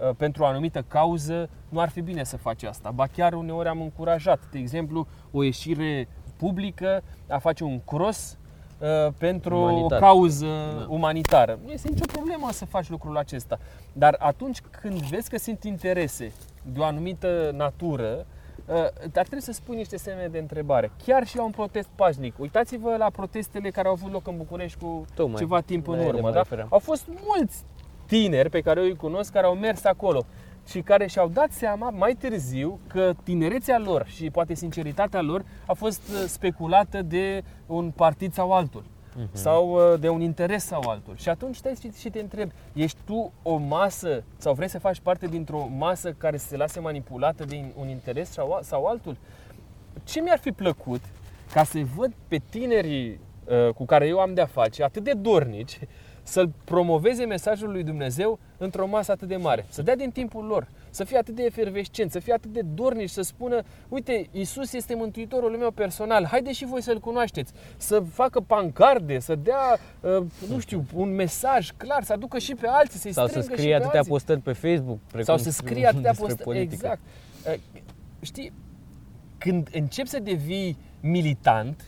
e, 0.00 0.04
pentru 0.16 0.42
o 0.42 0.46
anumită 0.46 0.84
cauză, 0.88 1.48
nu 1.68 1.80
ar 1.80 1.88
fi 1.88 2.00
bine 2.00 2.24
să 2.24 2.36
faci 2.36 2.62
asta. 2.62 2.90
Ba 2.90 3.06
chiar 3.06 3.32
uneori 3.32 3.68
am 3.68 3.80
încurajat, 3.80 4.40
de 4.50 4.58
exemplu, 4.58 5.06
o 5.30 5.42
ieșire 5.42 6.08
publică, 6.36 7.02
a 7.28 7.38
face 7.38 7.64
un 7.64 7.80
cross 7.84 8.38
e, 8.82 8.86
pentru 9.18 9.56
Umanitar. 9.58 9.98
o 10.02 10.04
cauză 10.04 10.46
Da. 10.46 10.86
umanitară. 10.88 11.58
Nu 11.64 11.70
este 11.72 11.88
nicio 11.88 12.04
problemă 12.12 12.48
să 12.52 12.64
faci 12.64 12.88
lucrul 12.88 13.16
acesta. 13.16 13.58
Dar 13.92 14.16
atunci 14.18 14.60
când 14.80 14.94
vezi 15.00 15.30
că 15.30 15.38
sunt 15.38 15.64
interese 15.64 16.32
de 16.72 16.80
o 16.80 16.84
anumită 16.84 17.50
natură, 17.54 18.26
uh, 18.68 18.74
ar 19.14 19.26
trebui 19.26 19.40
să 19.42 19.52
spui 19.52 19.76
niște 19.76 19.96
semne 19.96 20.26
de 20.26 20.38
întrebare. 20.38 20.90
Chiar 21.06 21.26
și 21.26 21.36
la 21.36 21.44
un 21.44 21.50
protest 21.50 21.88
pașnic. 21.94 22.38
Uitați-vă 22.38 22.96
la 22.96 23.10
protestele 23.10 23.70
care 23.70 23.88
au 23.88 23.92
avut 23.94 24.12
loc 24.12 24.26
în 24.26 24.36
București 24.36 24.78
cu 24.78 25.04
Tocmai. 25.14 25.36
ceva 25.36 25.60
timp 25.60 25.88
în 25.88 25.94
La 25.94 26.00
ele 26.00 26.08
urmă. 26.08 26.20
mă 26.20 26.30
Da? 26.30 26.36
refeream. 26.38 26.68
Au 26.70 26.78
fost 26.78 27.08
mulți 27.26 27.64
tineri 28.06 28.50
pe 28.50 28.60
care 28.60 28.80
eu 28.80 28.86
îi 28.86 28.96
cunosc 28.96 29.32
care 29.32 29.46
au 29.46 29.54
mers 29.54 29.84
acolo 29.84 30.24
și 30.68 30.80
care 30.80 31.06
și-au 31.06 31.28
dat 31.28 31.50
seama 31.50 31.90
mai 31.90 32.14
târziu 32.14 32.80
că 32.86 33.12
tinerețea 33.22 33.78
lor 33.78 34.06
și 34.06 34.30
poate 34.30 34.54
sinceritatea 34.54 35.20
lor 35.20 35.44
a 35.66 35.72
fost 35.72 36.02
uh, 36.08 36.24
speculată 36.26 37.02
de 37.02 37.42
un 37.66 37.90
partid 37.90 38.32
sau 38.32 38.52
altul 38.52 38.84
Mhm. 39.20 39.28
sau 39.32 39.92
uh, 39.92 40.00
de 40.00 40.08
un 40.08 40.20
interes 40.20 40.64
sau 40.64 40.88
altul. 40.88 41.16
Și 41.16 41.28
atunci 41.28 41.56
stai 41.56 41.74
și- 41.80 41.98
și 41.98 42.10
te 42.10 42.20
întrebi, 42.20 42.52
ești 42.72 42.98
tu 43.04 43.32
o 43.42 43.56
masă 43.56 44.22
sau 44.36 44.54
vrei 44.54 44.68
să 44.68 44.78
faci 44.78 45.00
parte 45.00 45.26
dintr-o 45.26 45.68
masă 45.76 46.12
care 46.12 46.36
să 46.36 46.46
se 46.46 46.56
lase 46.56 46.80
manipulată 46.80 47.44
de 47.44 47.64
un 47.78 47.88
interes 47.88 48.30
sau, 48.30 48.52
a- 48.52 48.60
sau 48.62 48.84
altul? 48.84 49.16
Ce 50.04 50.20
mi-ar 50.20 50.38
fi 50.38 50.50
plăcut 50.52 51.00
ca 51.52 51.64
să 51.64 51.78
văd 51.96 52.12
pe 52.28 52.40
tinerii 52.50 53.20
uh, 53.44 53.74
cu 53.74 53.84
care 53.84 54.06
eu 54.06 54.18
am 54.18 54.34
de-a 54.34 54.46
face, 54.46 54.82
atât 54.84 55.04
de 55.04 55.12
dornici, 55.12 55.78
să-l 56.22 56.50
promoveze 56.64 57.24
mesajul 57.24 57.70
lui 57.70 57.82
Dumnezeu 57.82 58.38
într-o 58.58 58.86
masă 58.86 59.12
atât 59.12 59.28
de 59.28 59.36
mare. 59.36 59.66
Să 59.68 59.82
dea 59.82 59.96
din 59.96 60.10
timpul 60.10 60.44
lor, 60.44 60.68
să 60.98 61.04
fie 61.04 61.18
atât 61.18 61.34
de 61.34 61.42
efervescent, 61.42 62.10
să 62.10 62.18
fie 62.18 62.32
atât 62.32 62.52
de 62.52 62.60
dornici, 62.74 63.10
să 63.10 63.22
spună, 63.22 63.62
uite, 63.88 64.26
Isus 64.32 64.72
este 64.72 64.94
mântuitorul 64.94 65.56
meu 65.56 65.70
personal, 65.70 66.24
haide 66.26 66.52
și 66.52 66.64
voi 66.64 66.82
să-L 66.82 66.98
cunoașteți, 67.00 67.52
să 67.76 68.00
facă 68.00 68.40
pancarde, 68.40 69.18
să 69.18 69.34
dea, 69.34 69.78
uh, 70.00 70.24
nu 70.48 70.58
știu, 70.58 70.84
un 70.94 71.14
mesaj 71.14 71.70
clar, 71.76 72.02
să 72.02 72.12
aducă 72.12 72.38
și 72.38 72.54
pe 72.54 72.66
alții, 72.66 72.98
să-i 72.98 73.12
Sau 73.12 73.26
să 73.26 73.30
strângă 73.30 73.52
și 73.54 73.58
scrie 73.58 73.70
pe 73.76 73.80
atâtea 73.82 73.98
alții. 73.98 74.12
postări 74.12 74.40
pe 74.40 74.52
Facebook. 74.52 74.98
Precum 74.98 75.24
Sau 75.24 75.36
să 75.36 75.50
scrie 75.50 75.86
atâtea 75.92 76.10
despre 76.10 76.26
postări. 76.26 76.42
politică. 76.48 76.74
Exact. 76.74 77.00
Uh, 77.46 77.80
Știi, 78.20 78.52
când 79.38 79.68
începi 79.72 80.08
să 80.08 80.18
devii 80.18 80.76
militant, 81.00 81.84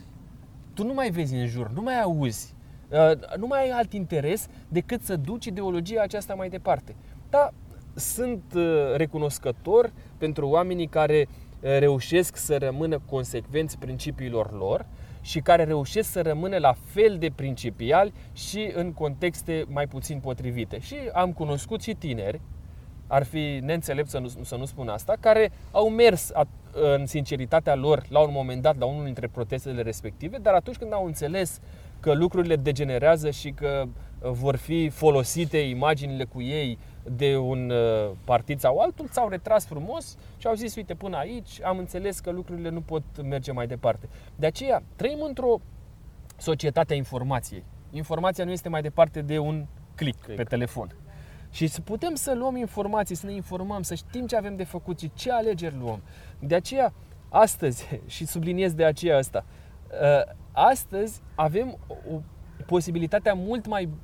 tu 0.75 0.85
nu 0.85 0.95
mai 0.95 1.11
vezi 1.11 1.35
în 1.35 1.47
jur, 1.47 1.71
nu 1.75 1.83
mai 1.83 2.01
auzi, 2.01 2.55
uh, 2.91 3.37
nu 3.37 3.47
mai 3.47 3.63
ai 3.63 3.71
alt 3.71 3.93
interes 3.93 4.47
decât 4.69 5.03
să 5.03 5.17
duci 5.17 5.45
ideologia 5.47 6.03
aceasta 6.03 6.35
mai 6.35 6.49
departe. 6.49 6.95
Da, 7.31 7.51
sunt 8.01 8.43
uh, 8.55 8.63
recunoscător 8.97 9.93
pentru 10.19 10.49
oamenii 10.49 10.87
care 10.87 11.29
uh, 11.29 11.79
reușesc 11.79 12.37
să 12.37 12.57
rămână 12.57 13.01
consecvenți 13.11 13.79
principiilor 13.79 14.53
lor 14.53 14.87
și 15.21 15.41
care 15.41 15.65
reușesc 15.65 16.11
să 16.11 16.21
rămână 16.23 16.59
la 16.59 16.75
fel 16.85 17.17
de 17.19 17.33
principiali 17.35 18.13
și 18.33 18.71
în 18.75 18.93
contexte 18.93 19.65
mai 19.69 19.87
puțin 19.87 20.19
potrivite. 20.19 20.79
Și 20.79 20.97
am 21.13 21.33
cunoscut 21.33 21.83
și 21.83 21.95
tineri 21.95 22.41
ar 23.07 23.25
fi 23.25 23.59
neînțelept 23.63 24.09
să 24.09 24.19
nu, 24.19 24.29
să 24.43 24.57
nu 24.57 24.65
spun 24.65 24.89
asta, 24.89 25.15
care 25.21 25.53
au 25.71 25.89
mers 25.89 26.31
a, 26.31 26.49
în 26.73 27.07
sinceritatea 27.07 27.75
lor 27.75 28.03
la 28.09 28.21
un 28.21 28.31
moment 28.33 28.63
dat 28.63 28.79
la 28.79 28.85
unul 28.85 29.05
dintre 29.05 29.29
protestele 29.29 29.83
respective, 29.83 30.37
dar 30.37 30.55
atunci 30.55 30.77
când 30.77 30.93
au 30.93 31.05
înțeles 31.07 31.61
că 32.01 32.13
lucrurile 32.13 32.57
degenerează 32.57 33.31
și 33.31 33.51
că 33.51 33.83
uh, 33.85 33.91
vor 34.23 34.57
fi 34.57 34.89
folosite 34.89 35.59
imaginile 35.59 36.25
cu 36.25 36.43
ei 36.43 36.79
de 37.03 37.37
un 37.37 37.71
uh, 37.71 38.11
partid 38.25 38.61
sau 38.61 38.79
altul, 38.79 39.09
s-au 39.11 39.29
retras 39.29 39.67
frumos 39.67 40.17
și 40.37 40.47
au 40.47 40.55
zis, 40.55 40.75
uite, 40.75 40.95
până 40.95 41.17
aici 41.17 41.63
am 41.63 41.79
înțeles 41.79 42.21
că 42.21 42.31
lucrurile 42.31 42.69
nu 42.69 42.81
pot 42.81 43.03
merge 43.23 43.53
mai 43.53 43.67
departe. 43.67 44.09
De 44.37 44.47
aceea, 44.47 44.83
trăim 44.97 45.23
într-o 45.23 45.61
societate 46.37 46.93
a 46.93 46.97
informației. 46.97 47.65
Informația 47.91 48.45
nu 48.45 48.51
este 48.51 48.69
mai 48.69 48.83
departe 48.83 49.23
de 49.23 49.39
un 49.39 49.67
click, 49.95 50.21
Click. 50.23 50.37
pe 50.37 50.45
telefon. 50.45 50.95
Și 51.51 51.67
să 51.67 51.81
putem 51.81 52.15
să 52.15 52.35
luăm 52.35 52.57
informații, 52.57 53.15
să 53.15 53.27
ne 53.27 53.33
informăm, 53.33 53.83
să 53.83 53.95
știm 53.95 54.27
ce 54.27 54.37
avem 54.37 54.57
de 54.57 54.65
făcut 54.65 54.99
și 55.01 55.11
ce 55.15 55.33
alegeri 55.33 55.77
luăm. 55.77 56.03
De 56.39 56.55
aceea, 56.55 56.93
astăzi, 57.29 57.87
și 58.07 58.27
subliniez 58.27 58.73
de 58.73 58.85
aceea 58.85 59.17
asta, 59.17 59.45
uh, 59.91 60.33
astăzi 60.53 61.21
avem 61.35 61.79
o 61.89 62.21
posibilitatea 62.67 63.35
mult 63.35 63.67
mai, 63.67 63.85
um, 63.85 63.99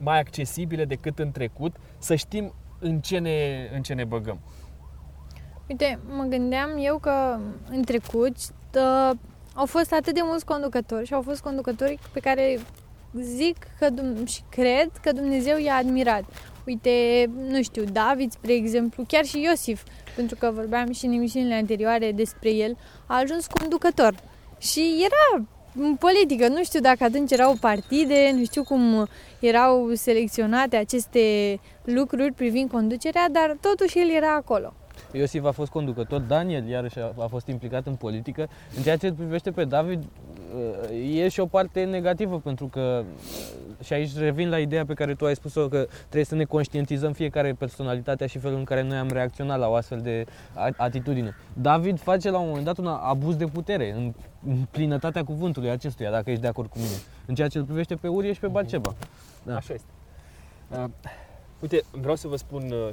mai 0.00 0.18
accesibilă 0.18 0.84
decât 0.84 1.18
în 1.18 1.30
trecut 1.30 1.76
să 1.98 2.14
știm 2.14 2.52
în 2.78 3.00
ce 3.00 3.18
ne, 3.18 3.70
în 3.74 3.82
ce 3.82 3.94
ne 3.94 4.04
băgăm. 4.04 4.38
Uite, 5.68 5.98
mă 6.16 6.22
gândeam 6.22 6.70
eu 6.78 6.98
că 6.98 7.38
în 7.70 7.82
trecut 7.82 8.36
uh, 8.74 9.10
au 9.54 9.66
fost 9.66 9.92
atât 9.92 10.14
de 10.14 10.20
mulți 10.24 10.44
conducători 10.44 11.06
și 11.06 11.14
au 11.14 11.22
fost 11.22 11.40
conducători 11.40 11.98
pe 12.12 12.20
care 12.20 12.58
zic 13.20 13.56
că 13.78 13.88
Dum- 13.90 14.26
și 14.26 14.42
cred 14.48 14.90
că 15.02 15.12
Dumnezeu 15.12 15.58
i-a 15.58 15.74
admirat. 15.74 16.24
Uite, 16.66 16.90
nu 17.48 17.62
știu, 17.62 17.84
David, 17.84 18.32
spre 18.32 18.52
exemplu, 18.52 19.04
chiar 19.08 19.24
și 19.24 19.42
Iosif, 19.42 19.82
pentru 20.16 20.36
că 20.36 20.50
vorbeam 20.54 20.92
și 20.92 21.06
în 21.06 21.12
emisiunile 21.12 21.54
anterioare 21.54 22.12
despre 22.12 22.50
el, 22.50 22.76
a 23.06 23.18
ajuns 23.18 23.46
conducător. 23.46 24.14
Și 24.58 25.04
era 25.04 25.36
în 25.36 25.46
politică, 25.98 26.48
nu 26.48 26.64
știu 26.64 26.80
dacă 26.80 27.04
atunci 27.04 27.32
erau 27.32 27.56
partide, 27.60 28.32
nu 28.36 28.44
știu 28.44 28.62
cum 28.62 29.08
erau 29.40 29.90
selecționate 29.94 30.76
aceste 30.76 31.20
lucruri 31.84 32.32
privind 32.32 32.70
conducerea, 32.70 33.28
dar 33.32 33.56
totuși 33.60 33.98
el 33.98 34.10
era 34.16 34.34
acolo. 34.34 34.72
Iosif 35.12 35.44
a 35.44 35.50
fost 35.50 35.70
conducător, 35.70 36.20
Daniel 36.20 36.68
iarăși 36.68 36.98
a, 36.98 37.12
a 37.18 37.26
fost 37.26 37.46
implicat 37.46 37.86
în 37.86 37.94
politică. 37.94 38.48
În 38.76 38.82
ceea 38.82 38.96
ce 38.96 39.06
îl 39.06 39.12
privește 39.12 39.50
pe 39.50 39.64
David, 39.64 40.02
uh, 40.02 40.33
e 41.14 41.28
și 41.28 41.40
o 41.40 41.46
parte 41.46 41.84
negativă, 41.84 42.38
pentru 42.38 42.66
că, 42.66 43.04
uh, 43.78 43.84
și 43.84 43.92
aici 43.92 44.16
revin 44.16 44.48
la 44.48 44.58
ideea 44.58 44.84
pe 44.86 44.94
care 44.94 45.14
tu 45.14 45.24
ai 45.24 45.34
spus-o, 45.34 45.68
că 45.68 45.86
trebuie 45.98 46.24
să 46.24 46.34
ne 46.34 46.44
conștientizăm 46.44 47.12
fiecare 47.12 47.52
personalitatea 47.52 48.26
și 48.26 48.38
felul 48.38 48.58
în 48.58 48.64
care 48.64 48.82
noi 48.82 48.96
am 48.96 49.08
reacționat 49.08 49.58
la 49.58 49.68
o 49.68 49.74
astfel 49.74 50.00
de 50.00 50.24
a- 50.54 50.68
atitudine. 50.76 51.34
David 51.52 52.00
face 52.00 52.30
la 52.30 52.38
un 52.38 52.46
moment 52.46 52.64
dat 52.64 52.78
un 52.78 52.86
abuz 52.86 53.36
de 53.36 53.46
putere, 53.46 53.92
în, 53.92 54.14
în 54.46 54.66
plinătatea 54.70 55.24
cuvântului 55.24 55.70
acestuia, 55.70 56.10
dacă 56.10 56.30
ești 56.30 56.42
de 56.42 56.48
acord 56.48 56.70
cu 56.70 56.78
mine, 56.78 56.96
în 57.26 57.34
ceea 57.34 57.48
ce 57.48 57.58
îl 57.58 57.64
privește 57.64 57.94
pe 57.94 58.08
Urie 58.08 58.32
și 58.32 58.40
pe 58.40 58.46
Balceba. 58.48 58.94
Da. 59.42 59.56
Așa 59.56 59.74
este. 59.74 59.88
Uh, 60.70 60.84
uite, 61.60 61.82
vreau 61.90 62.16
să 62.16 62.28
vă 62.28 62.36
spun, 62.36 62.70
uh, 62.70 62.88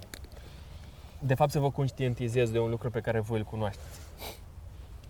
de 1.19 1.34
fapt 1.34 1.52
să 1.52 1.60
vă 1.60 1.71
conștientizez 1.71 2.50
de 2.50 2.60
un 2.60 2.69
lucru 2.69 2.89
pe 2.89 3.00
care 3.00 3.19
voi 3.19 3.38
îl 3.38 3.43
cunoașteți. 3.45 4.00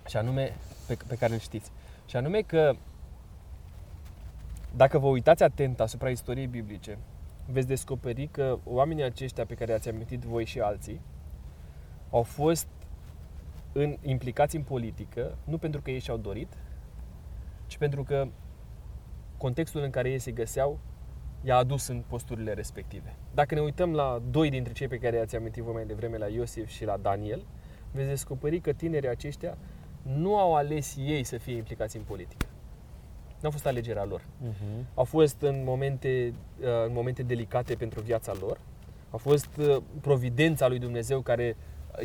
Și 0.08 0.18
anume, 0.18 0.56
pe, 0.88 0.98
pe 1.08 1.16
care 1.16 1.34
îl 1.34 1.40
știți. 1.40 1.72
Și 2.12 2.18
anume 2.18 2.42
că 2.42 2.76
dacă 4.76 5.00
vă 5.00 5.08
uitați 5.08 5.44
atent 5.44 5.80
asupra 5.80 6.10
istoriei 6.10 6.48
biblice, 6.48 6.98
veți 7.52 7.68
descoperi 7.68 8.28
că 8.28 8.58
oamenii 8.64 9.04
aceștia 9.04 9.46
pe 9.46 9.54
care 9.54 9.72
i-ați 9.72 9.90
amintit 9.90 10.22
voi 10.22 10.46
și 10.46 10.60
alții 10.60 11.02
au 12.10 12.24
fost 12.24 12.68
în, 13.72 13.98
implicați 14.02 14.56
în 14.56 14.62
politică, 14.62 15.38
nu 15.44 15.58
pentru 15.58 15.82
că 15.82 15.92
ei 15.92 16.00
și-au 16.00 16.18
dorit, 16.18 16.58
ci 17.68 17.78
pentru 17.78 18.04
că 18.04 18.28
contextul 19.38 19.82
în 19.82 19.90
care 19.90 20.10
ei 20.10 20.20
se 20.20 20.32
găseau 20.32 20.80
i-a 21.44 21.58
adus 21.58 21.88
în 21.88 22.04
posturile 22.08 22.54
respective. 22.54 23.16
Dacă 23.34 23.56
ne 23.56 23.62
uităm 23.62 23.94
la 23.94 24.22
doi 24.32 24.50
dintre 24.50 24.74
cei 24.74 24.88
pe 24.88 24.98
care 24.98 25.16
i-ați 25.16 25.36
amintit 25.36 25.64
vă 25.64 25.72
mai 25.72 25.86
devreme, 25.86 26.18
la 26.18 26.28
Iosif 26.28 26.68
și 26.68 26.86
la 26.86 26.98
Daniel, 26.98 27.46
veți 27.92 28.08
descoperi 28.08 28.60
că 28.60 28.72
tinerii 28.72 29.10
aceștia 29.10 29.58
nu 30.02 30.38
au 30.38 30.56
ales 30.56 30.98
ei 31.06 31.24
să 31.24 31.38
fie 31.38 31.56
implicați 31.56 31.98
în 31.98 32.04
politică. 32.04 32.46
Nu 33.42 33.48
a 33.48 33.52
fost 33.52 33.66
alegerea 33.66 34.06
lor. 34.06 34.22
Uh-huh. 34.22 34.84
Au 34.94 35.04
fost 35.04 35.42
în 35.42 35.64
momente, 35.64 36.34
uh, 36.62 36.68
în 36.86 36.94
momente 36.94 37.24
delicate 37.24 37.76
pentru 37.76 38.02
viața 38.02 38.34
lor. 38.40 38.60
A 39.10 39.18
fost 39.18 39.58
uh, 39.58 39.78
providența 40.02 40.68
lui 40.68 40.80
Dumnezeu 40.80 41.22
care 41.22 41.58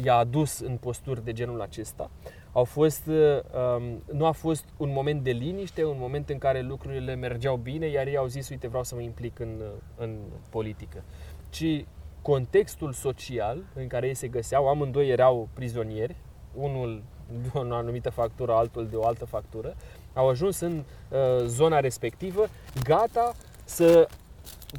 i-a 0.03 0.15
adus 0.15 0.59
în 0.59 0.77
posturi 0.77 1.25
de 1.25 1.33
genul 1.33 1.61
acesta. 1.61 2.11
Au 2.53 2.65
fost, 2.65 3.07
uh, 3.07 3.41
um, 3.77 4.03
nu 4.13 4.27
a 4.27 4.31
fost 4.33 4.65
un 4.77 4.93
moment 4.93 5.23
de 5.23 5.31
liniște, 5.31 5.85
un 5.85 5.97
moment 5.99 6.29
în 6.29 6.39
care 6.39 6.61
lucrurile 6.61 7.15
mergeau 7.15 7.57
bine, 7.57 7.87
iar 7.87 8.07
ei 8.07 8.17
au 8.17 8.27
zis, 8.27 8.49
uite, 8.49 8.69
vreau 8.69 8.83
să 8.83 8.95
mă 8.95 9.01
implic 9.01 9.39
în, 9.39 9.61
uh, 9.61 9.67
în 9.97 10.19
politică. 10.49 11.03
Ci 11.49 11.85
contextul 12.23 12.93
social 12.93 13.65
în 13.75 13.87
care 13.87 14.07
ei 14.07 14.15
se 14.15 14.29
găseau, 14.29 14.69
amândoi 14.69 15.09
erau 15.09 15.49
prizonieri, 15.53 16.17
unul 16.55 17.03
de 17.43 17.51
o 17.53 17.75
anumită 17.75 18.11
factură, 18.11 18.53
altul 18.53 18.87
de 18.89 18.97
o 18.97 19.07
altă 19.07 19.25
factură, 19.25 19.75
au 20.15 20.29
ajuns 20.29 20.61
în 20.61 20.83
uh, 21.09 21.45
zona 21.47 21.81
respectivă, 21.81 22.47
gata 22.85 23.35
să 23.65 24.09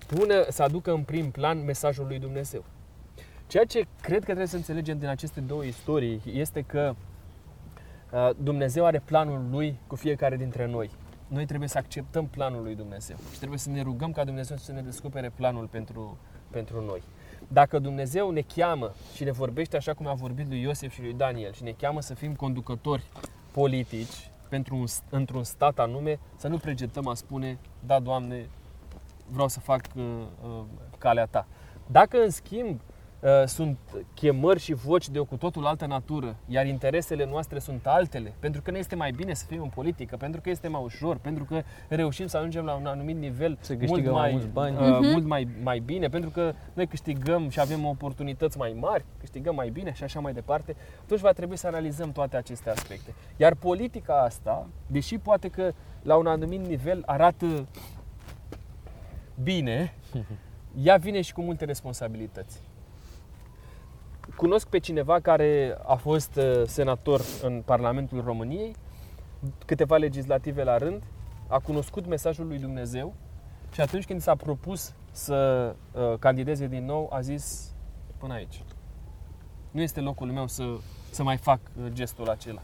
pună, 0.08 0.46
să 0.50 0.64
aducă 0.64 0.92
în 0.92 1.04
prim 1.04 1.32
plan 1.32 1.64
mesajul 1.64 2.06
lui 2.08 2.20
Dumnezeu. 2.20 2.64
Ceea 3.48 3.66
ce 3.66 3.86
cred 4.02 4.20
că 4.20 4.26
trebuie 4.26 4.48
să 4.48 4.56
înțelegem 4.56 4.98
din 4.98 5.08
aceste 5.08 5.40
două 5.40 5.64
istorii 5.64 6.22
este 6.26 6.62
că 6.62 6.96
Uh, 8.12 8.30
Dumnezeu 8.38 8.86
are 8.86 9.02
planul 9.06 9.48
lui 9.50 9.80
cu 9.88 9.96
fiecare 9.96 10.36
dintre 10.38 10.66
noi. 10.66 10.90
Noi 11.28 11.46
trebuie 11.46 11.70
să 11.70 11.78
acceptăm 11.78 12.28
planul 12.28 12.64
lui 12.64 12.76
Dumnezeu 12.76 13.16
și 13.32 13.38
trebuie 13.38 13.60
să 13.60 13.70
ne 13.70 13.82
rugăm 13.82 14.12
ca 14.12 14.24
Dumnezeu 14.24 14.58
să 14.58 14.72
ne 14.72 14.82
descopere 14.82 15.32
planul 15.36 15.66
pentru, 15.66 16.18
pentru 16.50 16.86
noi. 16.86 17.04
Dacă 17.48 17.80
Dumnezeu 17.80 18.30
ne 18.30 18.42
cheamă 18.42 18.94
și 19.16 19.24
ne 19.24 19.32
vorbește 19.32 19.78
așa 19.78 19.94
cum 19.94 20.08
a 20.08 20.14
vorbit 20.14 20.48
lui 20.48 20.62
Iosef 20.62 20.94
și 20.94 21.02
lui 21.02 21.14
Daniel 21.14 21.54
și 21.54 21.64
ne 21.64 21.72
cheamă 21.72 22.02
să 22.02 22.14
fim 22.14 22.36
conducători 22.36 23.04
politici 23.52 24.32
pentru 24.50 24.76
un, 24.76 24.86
într-un 25.10 25.44
stat 25.44 25.80
anume, 25.80 26.20
să 26.36 26.48
nu 26.48 26.58
pregetăm 26.58 27.08
a 27.08 27.14
spune, 27.14 27.58
da, 27.86 28.00
Doamne, 28.00 28.50
vreau 29.30 29.48
să 29.48 29.60
fac 29.60 29.82
uh, 29.96 30.04
uh, 30.44 30.64
calea 30.98 31.26
ta. 31.26 31.48
Dacă, 31.92 32.18
în 32.18 32.30
schimb, 32.30 32.80
uh, 32.80 32.87
sunt 33.45 33.77
chemări 34.13 34.60
și 34.60 34.73
voci 34.73 35.10
de 35.10 35.19
o 35.19 35.23
cu 35.25 35.36
totul 35.36 35.65
altă 35.65 35.86
natură, 35.86 36.36
iar 36.47 36.65
interesele 36.65 37.25
noastre 37.25 37.60
sunt 37.60 37.86
altele, 37.88 38.34
pentru 38.39 38.62
că 38.62 38.71
ne 38.71 38.77
este 38.77 38.95
mai 38.95 39.12
bine 39.12 39.34
să 39.34 39.45
fim 39.47 39.62
în 39.62 39.69
politică, 39.69 40.17
pentru 40.17 40.41
că 40.41 40.49
este 40.49 40.67
mai 40.67 40.82
ușor, 40.84 41.17
pentru 41.17 41.43
că 41.43 41.62
reușim 41.88 42.27
să 42.27 42.38
ajungem 42.38 42.65
la 42.65 42.73
un 42.73 42.86
anumit 42.86 43.17
nivel 43.17 43.58
Să 43.62 43.73
mult 43.73 43.86
câștigăm 43.86 44.13
mai, 44.13 44.21
mai 44.21 44.32
mulți 44.32 44.47
bani. 44.47 44.75
uh, 44.75 44.82
Mhm. 45.01 45.12
mult 45.12 45.25
mai, 45.25 45.47
mai 45.63 45.80
bine, 45.80 46.08
pentru 46.10 46.30
că 46.30 46.53
noi 46.73 46.88
câștigăm 46.88 47.49
și 47.49 47.60
avem 47.60 47.86
oportunități 47.86 48.58
mai 48.58 48.75
mari, 48.80 49.06
câștigăm 49.19 49.56
mai 49.56 49.69
bine 49.69 49.93
și 49.93 50.03
așa 50.03 50.19
mai 50.19 50.34
departe, 50.34 50.75
atunci 51.03 51.19
va 51.19 51.32
trebui 51.32 51.58
să 51.58 51.67
analizăm 51.67 52.12
toate 52.12 52.38
aceste 52.38 52.69
aspecte. 52.69 53.13
Iar 53.38 53.56
politica 53.56 54.21
asta, 54.21 54.67
deși 54.88 55.17
poate 55.17 55.47
că 55.47 55.71
la 56.01 56.15
un 56.15 56.27
anumit 56.27 56.65
nivel 56.67 57.03
arată 57.06 57.67
bine, 59.43 59.93
ea 60.84 60.95
vine 60.97 61.21
și 61.21 61.34
cu 61.34 61.41
multe 61.41 61.65
responsabilități. 61.65 62.62
Cunosc 64.38 64.67
pe 64.67 64.78
cineva 64.78 65.19
care 65.19 65.78
a 65.86 65.95
fost 65.95 66.36
uh, 66.36 66.62
senator 66.65 67.21
în 67.41 67.62
Parlamentul 67.65 68.21
României, 68.26 68.76
câteva 69.65 69.97
legislative 69.97 70.63
la 70.63 70.78
rând, 70.78 71.04
a 71.47 71.60
cunoscut 71.60 72.08
mesajul 72.08 72.47
lui 72.47 72.58
Dumnezeu 72.60 73.13
și 73.73 73.82
atunci 73.82 74.06
când 74.06 74.21
s-a 74.21 74.36
propus 74.36 74.93
să 75.12 75.76
uh, 75.91 76.13
candideze 76.19 76.67
din 76.67 76.86
nou, 76.86 77.10
a 77.13 77.21
zis 77.21 77.73
până 78.17 78.34
aici. 78.34 78.63
Nu 79.71 79.82
este 79.82 80.00
locul 80.00 80.32
meu 80.32 80.47
să, 80.47 80.63
să 81.12 81.23
mai 81.23 81.38
fac 81.38 81.60
uh, 81.78 81.86
gestul 81.93 82.30
acela. 82.30 82.62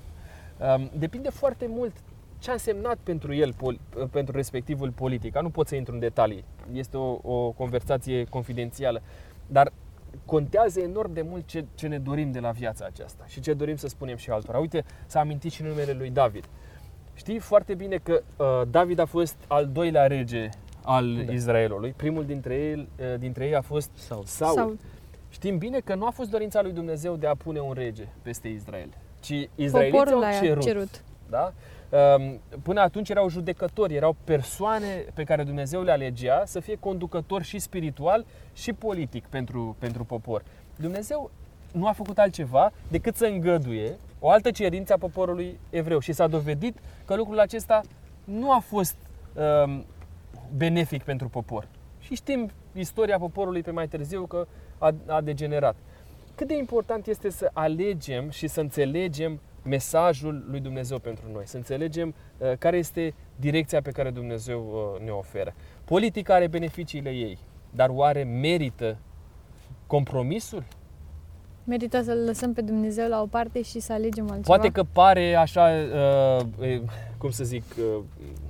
Um, 0.77 0.89
depinde 0.97 1.29
foarte 1.29 1.65
mult 1.69 1.93
ce 2.39 2.49
a 2.49 2.53
însemnat 2.53 2.97
pentru 3.03 3.33
el, 3.33 3.53
pol, 3.53 3.79
uh, 3.97 4.07
pentru 4.12 4.36
respectivul 4.36 4.91
politic. 4.91 5.39
Nu 5.39 5.49
pot 5.49 5.67
să 5.67 5.75
intru 5.75 5.93
în 5.93 5.99
detalii, 5.99 6.43
este 6.73 6.97
o, 6.97 7.19
o 7.21 7.51
conversație 7.51 8.23
confidențială, 8.23 9.01
dar 9.47 9.71
contează 10.25 10.79
enorm 10.79 11.13
de 11.13 11.21
mult 11.21 11.47
ce, 11.47 11.65
ce 11.75 11.88
ne 11.88 11.99
dorim 11.99 12.31
de 12.31 12.39
la 12.39 12.51
viața 12.51 12.86
aceasta 12.86 13.23
și 13.27 13.39
ce 13.39 13.53
dorim 13.53 13.75
să 13.75 13.88
spunem 13.88 14.15
și 14.15 14.29
altora. 14.29 14.57
Uite, 14.57 14.83
s-a 15.05 15.19
amintit 15.19 15.51
și 15.51 15.63
numele 15.63 15.91
lui 15.91 16.09
David. 16.09 16.45
Știi 17.13 17.39
foarte 17.39 17.73
bine 17.73 17.97
că 17.97 18.21
uh, 18.38 18.62
David 18.69 18.99
a 18.99 19.05
fost 19.05 19.36
al 19.47 19.67
doilea 19.67 20.07
rege 20.07 20.49
al 20.83 21.23
Da. 21.25 21.31
Israelului. 21.31 21.93
Primul 21.97 22.25
dintre 22.25 22.55
ei, 22.55 22.88
uh, 22.99 23.19
dintre 23.19 23.45
ei 23.45 23.55
a 23.55 23.62
fost 23.62 23.89
Sau 23.95 24.21
Saul. 24.25 24.55
Sau 24.55 24.77
Știm 25.29 25.57
bine 25.57 25.79
că 25.79 25.95
nu 25.95 26.05
a 26.05 26.09
fost 26.09 26.29
dorința 26.29 26.62
lui 26.62 26.71
Dumnezeu 26.71 27.15
de 27.15 27.27
a 27.27 27.36
pune 27.36 27.59
un 27.59 27.73
rege 27.73 28.07
peste 28.21 28.47
Israel, 28.47 28.89
ci 29.19 29.49
israeliții 29.55 29.99
poporul 29.99 30.23
au 30.23 30.29
a 30.29 30.39
cerut. 30.39 30.63
cerut. 30.63 31.03
Da? 31.29 31.53
Um, 31.93 32.39
Până 32.63 32.82
atunci 32.82 33.10
erau 33.10 33.29
judecători, 33.29 33.93
erau 33.93 34.15
persoane 34.23 35.06
pe 35.13 35.23
care 35.23 35.43
Dumnezeu 35.43 35.82
le 35.84 35.91
alegea 35.91 36.43
să 36.45 36.60
fie 36.60 36.75
conducători 36.79 37.43
și 37.43 37.60
spiritual 37.60 38.25
și 38.53 38.73
politic 38.73 39.25
pentru, 39.25 39.75
pentru 39.79 40.03
popor. 40.03 40.43
Dumnezeu 40.75 41.32
nu 41.71 41.88
a 41.88 41.91
făcut 41.91 42.17
altceva 42.17 42.71
decât 42.88 43.15
să 43.15 43.25
îngăduie 43.25 43.97
o 44.19 44.29
altă 44.29 44.51
cerință 44.51 44.93
a 44.93 44.97
poporului 44.97 45.60
evreu 45.69 45.99
și 45.99 46.13
s-a 46.13 46.27
dovedit 46.27 46.77
că 47.06 47.15
lucrul 47.15 47.39
acesta 47.39 47.82
nu 48.23 48.51
a 48.51 48.60
fost 48.60 48.95
um, 49.65 49.86
benefic 50.56 51.03
pentru 51.03 51.29
popor. 51.29 51.67
Și 51.99 52.15
știm 52.15 52.51
istoria 52.73 53.17
poporului 53.17 53.62
pe 53.62 53.71
mai 53.71 53.88
târziu 53.88 54.25
că 54.25 54.47
a, 54.77 54.93
a 55.08 55.21
degenerat. 55.21 55.75
Cât 56.36 56.47
de 56.47 56.58
important 56.58 57.08
este 57.08 57.29
să 57.29 57.49
alegem 57.53 58.29
și 58.29 58.47
să 58.47 58.60
înțelegem 58.60 59.39
mesajul 59.63 60.45
lui 60.49 60.60
Dumnezeu 60.60 60.99
pentru 60.99 61.26
noi, 61.34 61.47
să 61.47 61.58
înțelegem 61.58 62.13
uh, 62.38 62.52
care 62.58 62.78
este 62.78 63.13
direcția 63.36 63.82
pe 63.82 63.91
care 63.91 64.10
Dumnezeu 64.10 64.93
uh, 64.95 65.06
ne 65.06 65.12
oferă. 65.12 65.54
Politica 65.86 66.34
are 66.34 66.47
beneficiile 66.47 67.10
ei, 67.10 67.38
dar 67.71 67.89
oare 67.89 68.23
merită 68.23 68.97
compromisul? 69.88 70.63
Merită 71.63 72.02
să-L 72.02 72.23
lăsăm 72.26 72.54
pe 72.54 72.62
Dumnezeu 72.62 73.08
la 73.08 73.21
o 73.21 73.26
parte 73.26 73.62
și 73.62 73.80
să 73.80 73.93
alegem 73.93 74.23
altceva. 74.23 74.56
Poate 74.56 74.69
că 74.69 74.84
pare 74.84 75.36
așa, 75.36 75.69
uh, 76.60 76.67
e, 76.67 76.82
cum 77.17 77.30
să 77.30 77.43
zic, 77.43 77.63
uh, 77.78 78.04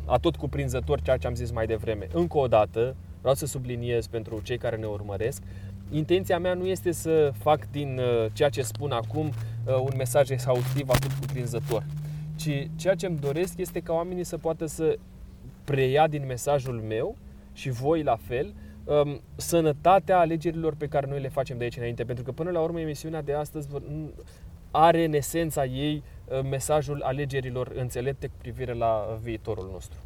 atot 0.05 0.35
cuprinzător 0.35 1.01
ceea 1.01 1.17
ce 1.17 1.27
am 1.27 1.35
zis 1.35 1.51
mai 1.51 1.65
devreme. 1.65 2.07
Încă 2.13 2.37
o 2.37 2.47
dată, 2.47 2.95
vreau 3.19 3.35
să 3.35 3.45
subliniez 3.45 4.07
pentru 4.07 4.41
cei 4.43 4.57
care 4.57 4.75
ne 4.75 4.85
urmăresc, 4.85 5.43
intenția 5.93 6.39
mea 6.39 6.53
nu 6.53 6.65
este 6.65 6.91
să 6.91 7.31
fac 7.39 7.71
din 7.71 7.99
uh, 7.99 8.25
ceea 8.33 8.49
ce 8.49 8.61
spun 8.61 8.91
acum 8.91 9.25
uh, 9.27 9.75
un 9.75 9.93
mesaj 9.97 10.29
exhaustiv, 10.29 10.89
atot 10.89 11.11
cuprinzător, 11.19 11.85
ci 12.35 12.67
ceea 12.75 12.95
ce 12.95 13.05
îmi 13.05 13.19
doresc 13.19 13.57
este 13.57 13.79
ca 13.79 13.93
oamenii 13.93 14.23
să 14.23 14.37
poată 14.37 14.65
să 14.65 14.97
preia 15.63 16.07
din 16.07 16.25
mesajul 16.25 16.81
meu 16.87 17.15
și 17.53 17.69
voi 17.69 18.03
la 18.03 18.15
fel, 18.15 18.53
um, 18.83 19.21
sănătatea 19.35 20.19
alegerilor 20.19 20.75
pe 20.75 20.87
care 20.87 21.07
noi 21.07 21.21
le 21.21 21.29
facem 21.29 21.57
de 21.57 21.63
aici 21.63 21.77
înainte. 21.77 22.03
Pentru 22.03 22.23
că 22.23 22.31
până 22.31 22.49
la 22.49 22.59
urmă 22.59 22.79
emisiunea 22.79 23.21
de 23.21 23.33
astăzi 23.33 23.67
vor- 23.67 23.81
n- 23.81 24.23
are 24.71 25.03
în 25.03 25.13
esența 25.13 25.65
ei 25.65 26.03
uh, 26.25 26.41
mesajul 26.49 27.01
alegerilor 27.01 27.71
înțelepte 27.75 28.27
cu 28.27 28.33
privire 28.37 28.73
la 28.73 28.95
uh, 28.95 29.17
viitorul 29.21 29.69
nostru. 29.71 29.99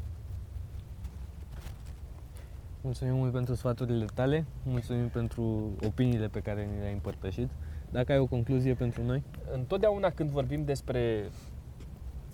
Mulțumim 2.88 3.15
mult 3.15 3.32
pentru 3.32 3.54
sfaturile 3.54 4.06
tale, 4.13 4.45
mulțumim 4.63 5.08
pentru 5.08 5.71
opiniile 5.86 6.28
pe 6.28 6.39
care 6.39 6.63
ni 6.63 6.80
le-ai 6.80 6.93
împărtășit. 6.93 7.50
Dacă 7.89 8.12
ai 8.12 8.17
o 8.17 8.26
concluzie 8.26 8.73
pentru 8.73 9.04
noi? 9.04 9.23
Întotdeauna 9.54 10.10
când 10.10 10.30
vorbim 10.30 10.65
despre 10.65 11.30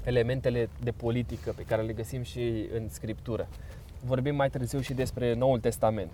elementele 0.04 0.70
de 0.84 0.92
politică 0.92 1.52
pe 1.56 1.64
care 1.64 1.82
le 1.82 1.94
găsim 1.94 2.22
și 2.22 2.70
în 2.74 2.90
Scriptură, 2.90 3.48
vorbim 4.06 4.36
mai 4.36 4.50
târziu 4.50 4.80
și 4.80 4.94
despre 4.94 5.34
Noul 5.34 5.60
Testament. 5.60 6.12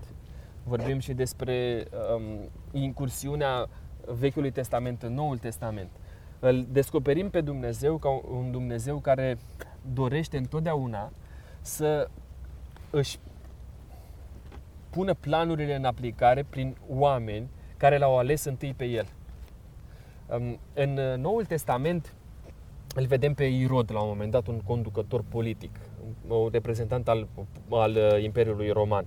Vorbim 0.64 1.00
și 1.00 1.14
despre 1.14 1.88
um, 2.16 2.50
incursiunea 2.72 3.68
Vechiului 4.06 4.52
Testament 4.52 5.04
în 5.04 5.14
Noul 5.14 5.38
Testament. 5.38 5.90
Îl 6.40 6.68
descoperim 6.72 7.30
pe 7.30 7.42
Dumnezeu 7.42 7.98
ca 7.98 8.10
un 8.10 8.52
Dumnezeu 8.52 8.98
care 8.98 9.38
dorește 9.94 10.38
întotdeauna 10.38 11.12
să 11.62 12.10
își 12.90 13.20
pună 14.90 15.14
planurile 15.14 15.76
în 15.76 15.86
aplicare 15.86 16.46
prin 16.50 16.76
oameni 16.88 17.50
care 17.78 17.98
l-au 17.98 18.18
ales 18.18 18.44
întâi 18.44 18.74
pe 18.74 18.86
El. 18.86 19.06
Um, 20.28 20.60
În 20.74 20.98
uh, 20.98 21.18
Noul 21.18 21.46
Testament 21.46 22.14
îl 22.96 23.06
vedem 23.06 23.34
pe 23.34 23.44
Irod 23.44 23.92
la 23.92 24.02
un 24.02 24.08
moment 24.08 24.32
dat, 24.32 24.48
un 24.48 24.60
conducător 24.60 25.24
politic, 25.30 25.80
un 26.28 26.50
reprezentant 26.52 27.08
al, 27.08 27.28
al 27.70 27.96
uh, 27.96 28.24
Imperiului 28.24 28.70
Roman. 28.70 29.06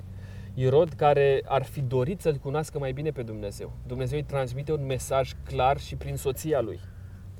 Irod 0.55 0.92
care 0.92 1.42
ar 1.45 1.62
fi 1.62 1.81
dorit 1.81 2.21
să-L 2.21 2.37
cunoască 2.37 2.79
mai 2.79 2.92
bine 2.92 3.11
pe 3.11 3.23
Dumnezeu. 3.23 3.73
Dumnezeu 3.87 4.18
îi 4.18 4.25
transmite 4.25 4.73
un 4.73 4.87
mesaj 4.87 5.33
clar 5.45 5.79
și 5.79 5.97
prin 5.97 6.16
soția 6.16 6.61
lui. 6.61 6.81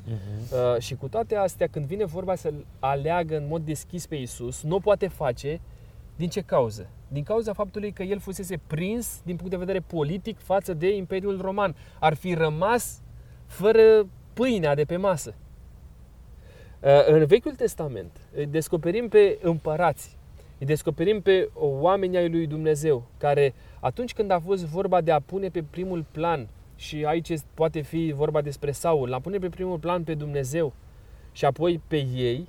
Uh, 0.05 0.81
și 0.81 0.95
cu 0.95 1.09
toate 1.09 1.35
astea, 1.35 1.67
când 1.67 1.87
vine 1.87 2.05
vorba 2.05 2.35
să-L 2.35 2.67
aleagă 2.79 3.37
în 3.37 3.47
mod 3.47 3.65
deschis 3.65 4.07
pe 4.07 4.15
Isus, 4.15 4.63
nu 4.63 4.75
o 4.75 4.79
poate 4.79 5.09
face 5.09 5.61
din 6.17 6.29
ce 6.29 6.41
cauză? 6.41 6.89
Din 7.09 7.23
cauza 7.23 7.53
faptului 7.53 7.93
că 7.93 8.03
el 8.03 8.19
fusese 8.19 8.61
prins 8.67 9.21
din 9.25 9.37
punct 9.37 9.51
de 9.51 9.57
vedere 9.57 9.81
politic 9.81 10.39
față 10.39 10.75
de 10.75 10.97
Imperiul 10.97 11.41
Roman. 11.41 11.77
Ar 11.99 12.15
fi 12.15 12.35
rămas 12.35 13.03
fără 13.47 14.07
pâinea 14.33 14.75
de 14.75 14.85
pe 14.85 14.97
masă. 14.97 15.35
Uh, 16.81 17.07
În 17.07 17.25
Vechiul 17.25 17.55
Testament 17.55 18.21
îi 18.35 18.47
descoperim 18.47 19.09
pe 19.09 19.39
împărați, 19.43 20.19
îi 20.59 20.67
descoperim 20.67 21.21
pe 21.21 21.49
oameni 21.55 22.17
ai 22.17 22.29
lui 22.31 22.47
Dumnezeu, 22.47 23.07
care 23.19 23.55
atunci 23.81 24.13
când 24.13 24.31
a 24.31 24.39
fost 24.39 24.65
vorba 24.65 25.01
de 25.01 25.11
a 25.13 25.21
pune 25.21 25.49
pe 25.49 25.63
primul 25.71 26.05
plan, 26.11 26.49
și 26.77 27.05
aici 27.05 27.29
este- 27.29 27.49
poate 27.55 27.81
fi 27.81 28.13
vorba 28.17 28.41
despre 28.41 28.73
Saul, 28.73 29.09
l-a 29.09 29.21
pune 29.21 29.39
pe 29.39 29.49
primul 29.49 29.79
plan 29.79 30.05
pe 30.05 30.15
Dumnezeu 30.15 30.73
și 31.33 31.45
apoi 31.45 31.81
pe 31.89 31.97
ei, 32.15 32.49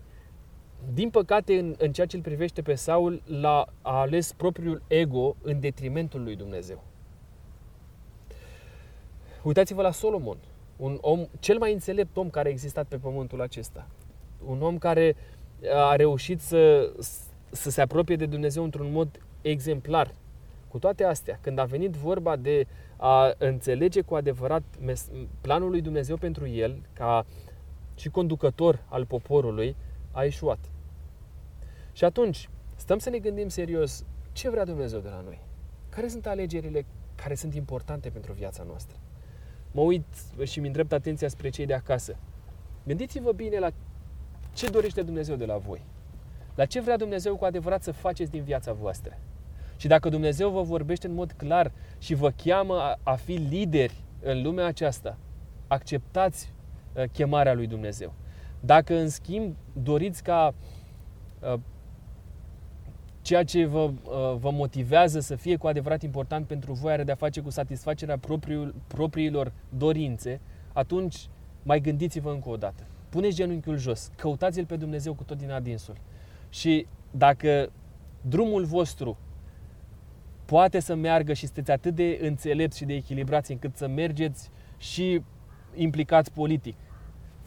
din 0.93 1.09
păcate, 1.09 1.59
în, 1.59 1.75
în 1.77 1.91
ceea 1.91 2.07
ce 2.07 2.15
îl 2.15 2.21
privește 2.21 2.61
pe 2.61 2.75
Saul, 2.75 3.21
l-a 3.25 3.65
a 3.81 3.99
ales 3.99 4.33
propriul 4.33 4.81
ego 4.87 5.35
în 5.41 5.59
detrimentul 5.59 6.23
lui 6.23 6.35
Dumnezeu. 6.35 6.83
Uitați-vă 9.43 9.81
la 9.81 9.91
Solomon, 9.91 10.37
un 10.77 10.97
om, 11.01 11.25
cel 11.39 11.57
mai 11.57 11.73
înțelept 11.73 12.17
om 12.17 12.29
care 12.29 12.47
a 12.47 12.51
existat 12.51 12.85
pe 12.85 12.97
pământul 12.97 13.41
acesta. 13.41 13.87
Un 14.45 14.61
om 14.61 14.77
care 14.77 15.15
a 15.73 15.95
reușit 15.95 16.41
să, 16.41 16.91
să 17.51 17.69
se 17.69 17.81
apropie 17.81 18.15
de 18.15 18.25
Dumnezeu 18.25 18.63
într-un 18.63 18.91
mod 18.91 19.21
exemplar. 19.41 20.13
Cu 20.67 20.79
toate 20.79 21.03
astea, 21.03 21.39
când 21.41 21.59
a 21.59 21.63
venit 21.63 21.91
vorba 21.91 22.35
de 22.35 22.67
a 22.97 23.33
înțelege 23.37 24.01
cu 24.01 24.15
adevărat 24.15 24.63
mes- 24.81 25.09
planul 25.41 25.69
lui 25.69 25.81
Dumnezeu 25.81 26.17
pentru 26.17 26.47
el, 26.47 26.81
ca 26.93 27.25
și 27.95 28.09
conducător 28.09 28.83
al 28.87 29.05
poporului 29.05 29.75
a 30.11 30.23
ieșuat. 30.23 30.59
Și 31.93 32.03
atunci, 32.03 32.49
stăm 32.75 32.97
să 32.97 33.09
ne 33.09 33.17
gândim 33.17 33.47
serios 33.47 34.05
ce 34.31 34.49
vrea 34.49 34.65
Dumnezeu 34.65 34.99
de 34.99 35.09
la 35.09 35.21
noi. 35.21 35.39
Care 35.89 36.07
sunt 36.07 36.27
alegerile 36.27 36.85
care 37.15 37.35
sunt 37.35 37.53
importante 37.53 38.09
pentru 38.09 38.33
viața 38.33 38.63
noastră? 38.63 38.97
Mă 39.71 39.81
uit 39.81 40.05
și 40.43 40.59
mi 40.59 40.67
îndrept 40.67 40.93
atenția 40.93 41.27
spre 41.27 41.49
cei 41.49 41.65
de 41.65 41.73
acasă. 41.73 42.15
Gândiți-vă 42.85 43.31
bine 43.31 43.59
la 43.59 43.69
ce 44.53 44.69
dorește 44.69 45.01
Dumnezeu 45.01 45.35
de 45.35 45.45
la 45.45 45.57
voi. 45.57 45.81
La 46.55 46.65
ce 46.65 46.81
vrea 46.81 46.97
Dumnezeu 46.97 47.35
cu 47.35 47.45
adevărat 47.45 47.83
să 47.83 47.91
faceți 47.91 48.31
din 48.31 48.43
viața 48.43 48.73
voastră. 48.73 49.17
Și 49.77 49.87
dacă 49.87 50.09
Dumnezeu 50.09 50.49
vă 50.49 50.61
vorbește 50.61 51.07
în 51.07 51.13
mod 51.13 51.31
clar 51.31 51.71
și 51.97 52.13
vă 52.13 52.31
cheamă 52.43 52.79
a, 52.79 52.99
a 53.03 53.15
fi 53.15 53.33
lideri 53.33 54.03
în 54.21 54.41
lumea 54.41 54.65
aceasta, 54.65 55.17
acceptați 55.67 56.53
uh, 56.93 57.03
chemarea 57.11 57.53
lui 57.53 57.67
Dumnezeu. 57.67 58.13
Dacă, 58.59 58.95
în 58.95 59.09
schimb, 59.09 59.55
doriți 59.73 60.23
ca 60.23 60.53
uh, 61.39 61.59
ceea 63.23 63.43
ce 63.43 63.65
vă, 63.65 63.79
uh, 63.79 64.35
vă 64.39 64.51
motivează 64.51 65.19
să 65.19 65.35
fie 65.35 65.55
cu 65.55 65.67
adevărat 65.67 66.01
important 66.01 66.47
pentru 66.47 66.73
voi 66.73 66.91
are 66.91 67.03
de-a 67.03 67.15
face 67.15 67.41
cu 67.41 67.49
satisfacerea 67.49 68.17
propriul, 68.17 68.75
propriilor 68.87 69.51
dorințe, 69.77 70.39
atunci 70.73 71.27
mai 71.63 71.81
gândiți-vă 71.81 72.29
încă 72.29 72.49
o 72.49 72.57
dată. 72.57 72.83
Puneți 73.09 73.35
genunchiul 73.35 73.77
jos, 73.77 74.11
căutați-L 74.15 74.65
pe 74.65 74.75
Dumnezeu 74.75 75.13
cu 75.13 75.23
tot 75.23 75.37
din 75.37 75.51
adinsul. 75.51 75.95
Și 76.49 76.87
dacă 77.11 77.71
drumul 78.21 78.65
vostru 78.65 79.17
poate 80.45 80.79
să 80.79 80.95
meargă 80.95 81.33
și 81.33 81.45
sunteți 81.45 81.71
atât 81.71 81.95
de 81.95 82.19
înțelepți 82.21 82.77
și 82.77 82.85
de 82.85 82.93
echilibrați 82.93 83.51
încât 83.51 83.75
să 83.75 83.87
mergeți 83.87 84.49
și 84.77 85.21
implicați 85.75 86.31
politic, 86.31 86.75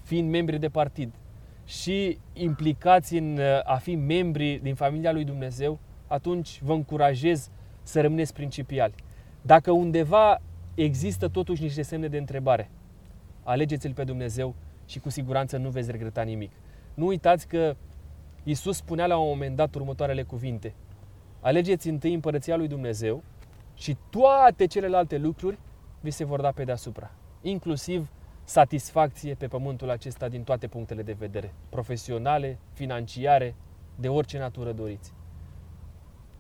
fiind 0.03 0.31
membri 0.31 0.59
de 0.59 0.69
partid, 0.69 1.13
și 1.67 2.19
implicați 2.33 3.17
în 3.17 3.39
uh, 3.39 3.61
a 3.65 3.77
fi 3.77 3.95
membri 3.95 4.61
din 4.63 4.75
familia 4.75 5.13
lui 5.13 5.25
Dumnezeu, 5.25 5.79
atunci 6.07 6.61
vă 6.63 6.73
încurajez 6.73 7.51
să 7.83 8.01
rămâneți 8.01 8.33
principiali. 8.33 8.95
Dacă 9.43 9.71
undeva 9.71 10.41
există 10.75 11.29
totuși 11.29 11.63
niște 11.63 11.83
semne 11.83 12.09
de 12.09 12.19
întrebare, 12.19 12.71
alegeți-L 13.43 13.93
pe 13.93 14.05
Dumnezeu 14.05 14.55
și 14.87 14.99
cu 14.99 15.09
siguranță 15.09 15.57
nu 15.57 15.69
veți 15.69 15.91
regreta 15.91 16.23
nimic. 16.23 16.51
Nu 16.95 17.07
uitați 17.07 17.49
că 17.49 17.77
Isus 18.43 18.77
spunea 18.77 19.07
la 19.07 19.17
un 19.17 19.29
moment 19.29 19.57
dat 19.57 19.75
următoarele 19.75 20.23
cuvinte. 20.23 20.75
Alegeți 21.41 21.89
întâi 21.89 22.15
împărăția 22.15 22.57
lui 22.57 22.69
Dumnezeu 22.69 23.23
și 23.75 23.97
toate 24.11 24.67
celelalte 24.67 25.19
lucruri 25.19 25.59
vi 26.01 26.11
se 26.11 26.25
vor 26.25 26.41
da 26.41 26.51
pe 26.51 26.65
deasupra, 26.65 27.11
inclusiv 27.43 28.11
satisfacție 28.47 29.35
pe 29.35 29.47
pământul 29.47 29.91
acesta 29.91 30.29
din 30.29 30.43
toate 30.43 30.67
punctele 30.67 31.03
de 31.03 31.13
vedere, 31.13 31.55
profesionale, 31.69 32.59
financiare, 32.73 33.55
de 33.97 34.09
orice 34.09 34.39
natură 34.39 34.73
doriți. 34.73 35.13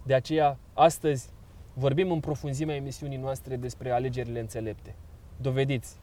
De 0.02 0.14
aceea, 0.14 0.58
astăzi 0.72 1.28
vorbim 1.74 2.10
în 2.10 2.20
profunzimea 2.20 2.74
emisiunii 2.74 3.18
noastre 3.18 3.56
despre 3.56 3.90
alegerile 3.90 4.40
înțelepte. 4.40 4.94
Dovediți 5.40 5.96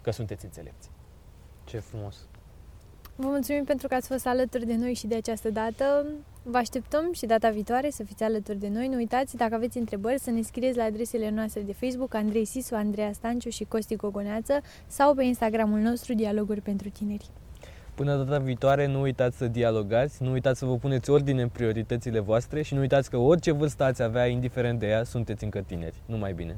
că 0.00 0.10
sunteți 0.10 0.44
înțelepți. 0.44 0.90
Ce 1.64 1.78
frumos! 1.78 2.16
Vă 3.16 3.26
mulțumim 3.26 3.64
pentru 3.64 3.88
că 3.88 3.94
ați 3.94 4.08
fost 4.08 4.26
alături 4.26 4.66
de 4.66 4.76
noi 4.76 4.94
și 4.94 5.06
de 5.06 5.14
această 5.14 5.50
dată. 5.50 6.06
Vă 6.42 6.56
așteptăm 6.56 7.12
și 7.12 7.26
data 7.26 7.50
viitoare 7.50 7.90
să 7.90 8.04
fiți 8.04 8.22
alături 8.22 8.58
de 8.58 8.68
noi. 8.68 8.88
Nu 8.88 8.96
uitați, 8.96 9.36
dacă 9.36 9.54
aveți 9.54 9.78
întrebări, 9.78 10.18
să 10.18 10.30
ne 10.30 10.42
scrieți 10.42 10.76
la 10.76 10.84
adresele 10.84 11.30
noastre 11.30 11.60
de 11.60 11.72
Facebook, 11.72 12.14
Andrei 12.14 12.44
Sisu, 12.44 12.74
Andreea 12.74 13.12
Stanciu 13.12 13.48
și 13.48 13.64
Costi 13.64 13.96
Gogoneață 13.96 14.60
sau 14.86 15.14
pe 15.14 15.24
Instagramul 15.24 15.78
nostru 15.78 16.14
Dialoguri 16.14 16.60
pentru 16.60 16.88
Tineri. 16.88 17.30
Până 17.94 18.16
data 18.16 18.38
viitoare, 18.38 18.86
nu 18.86 19.00
uitați 19.00 19.36
să 19.36 19.46
dialogați, 19.46 20.22
nu 20.22 20.30
uitați 20.30 20.58
să 20.58 20.64
vă 20.64 20.76
puneți 20.76 21.10
ordine 21.10 21.42
în 21.42 21.48
prioritățile 21.48 22.20
voastre 22.20 22.62
și 22.62 22.74
nu 22.74 22.80
uitați 22.80 23.10
că 23.10 23.16
orice 23.16 23.50
vârstă 23.50 23.84
ați 23.84 24.02
avea, 24.02 24.26
indiferent 24.26 24.78
de 24.78 24.86
ea, 24.86 25.04
sunteți 25.04 25.44
încă 25.44 25.60
tineri. 25.60 26.02
Numai 26.06 26.32
bine! 26.32 26.56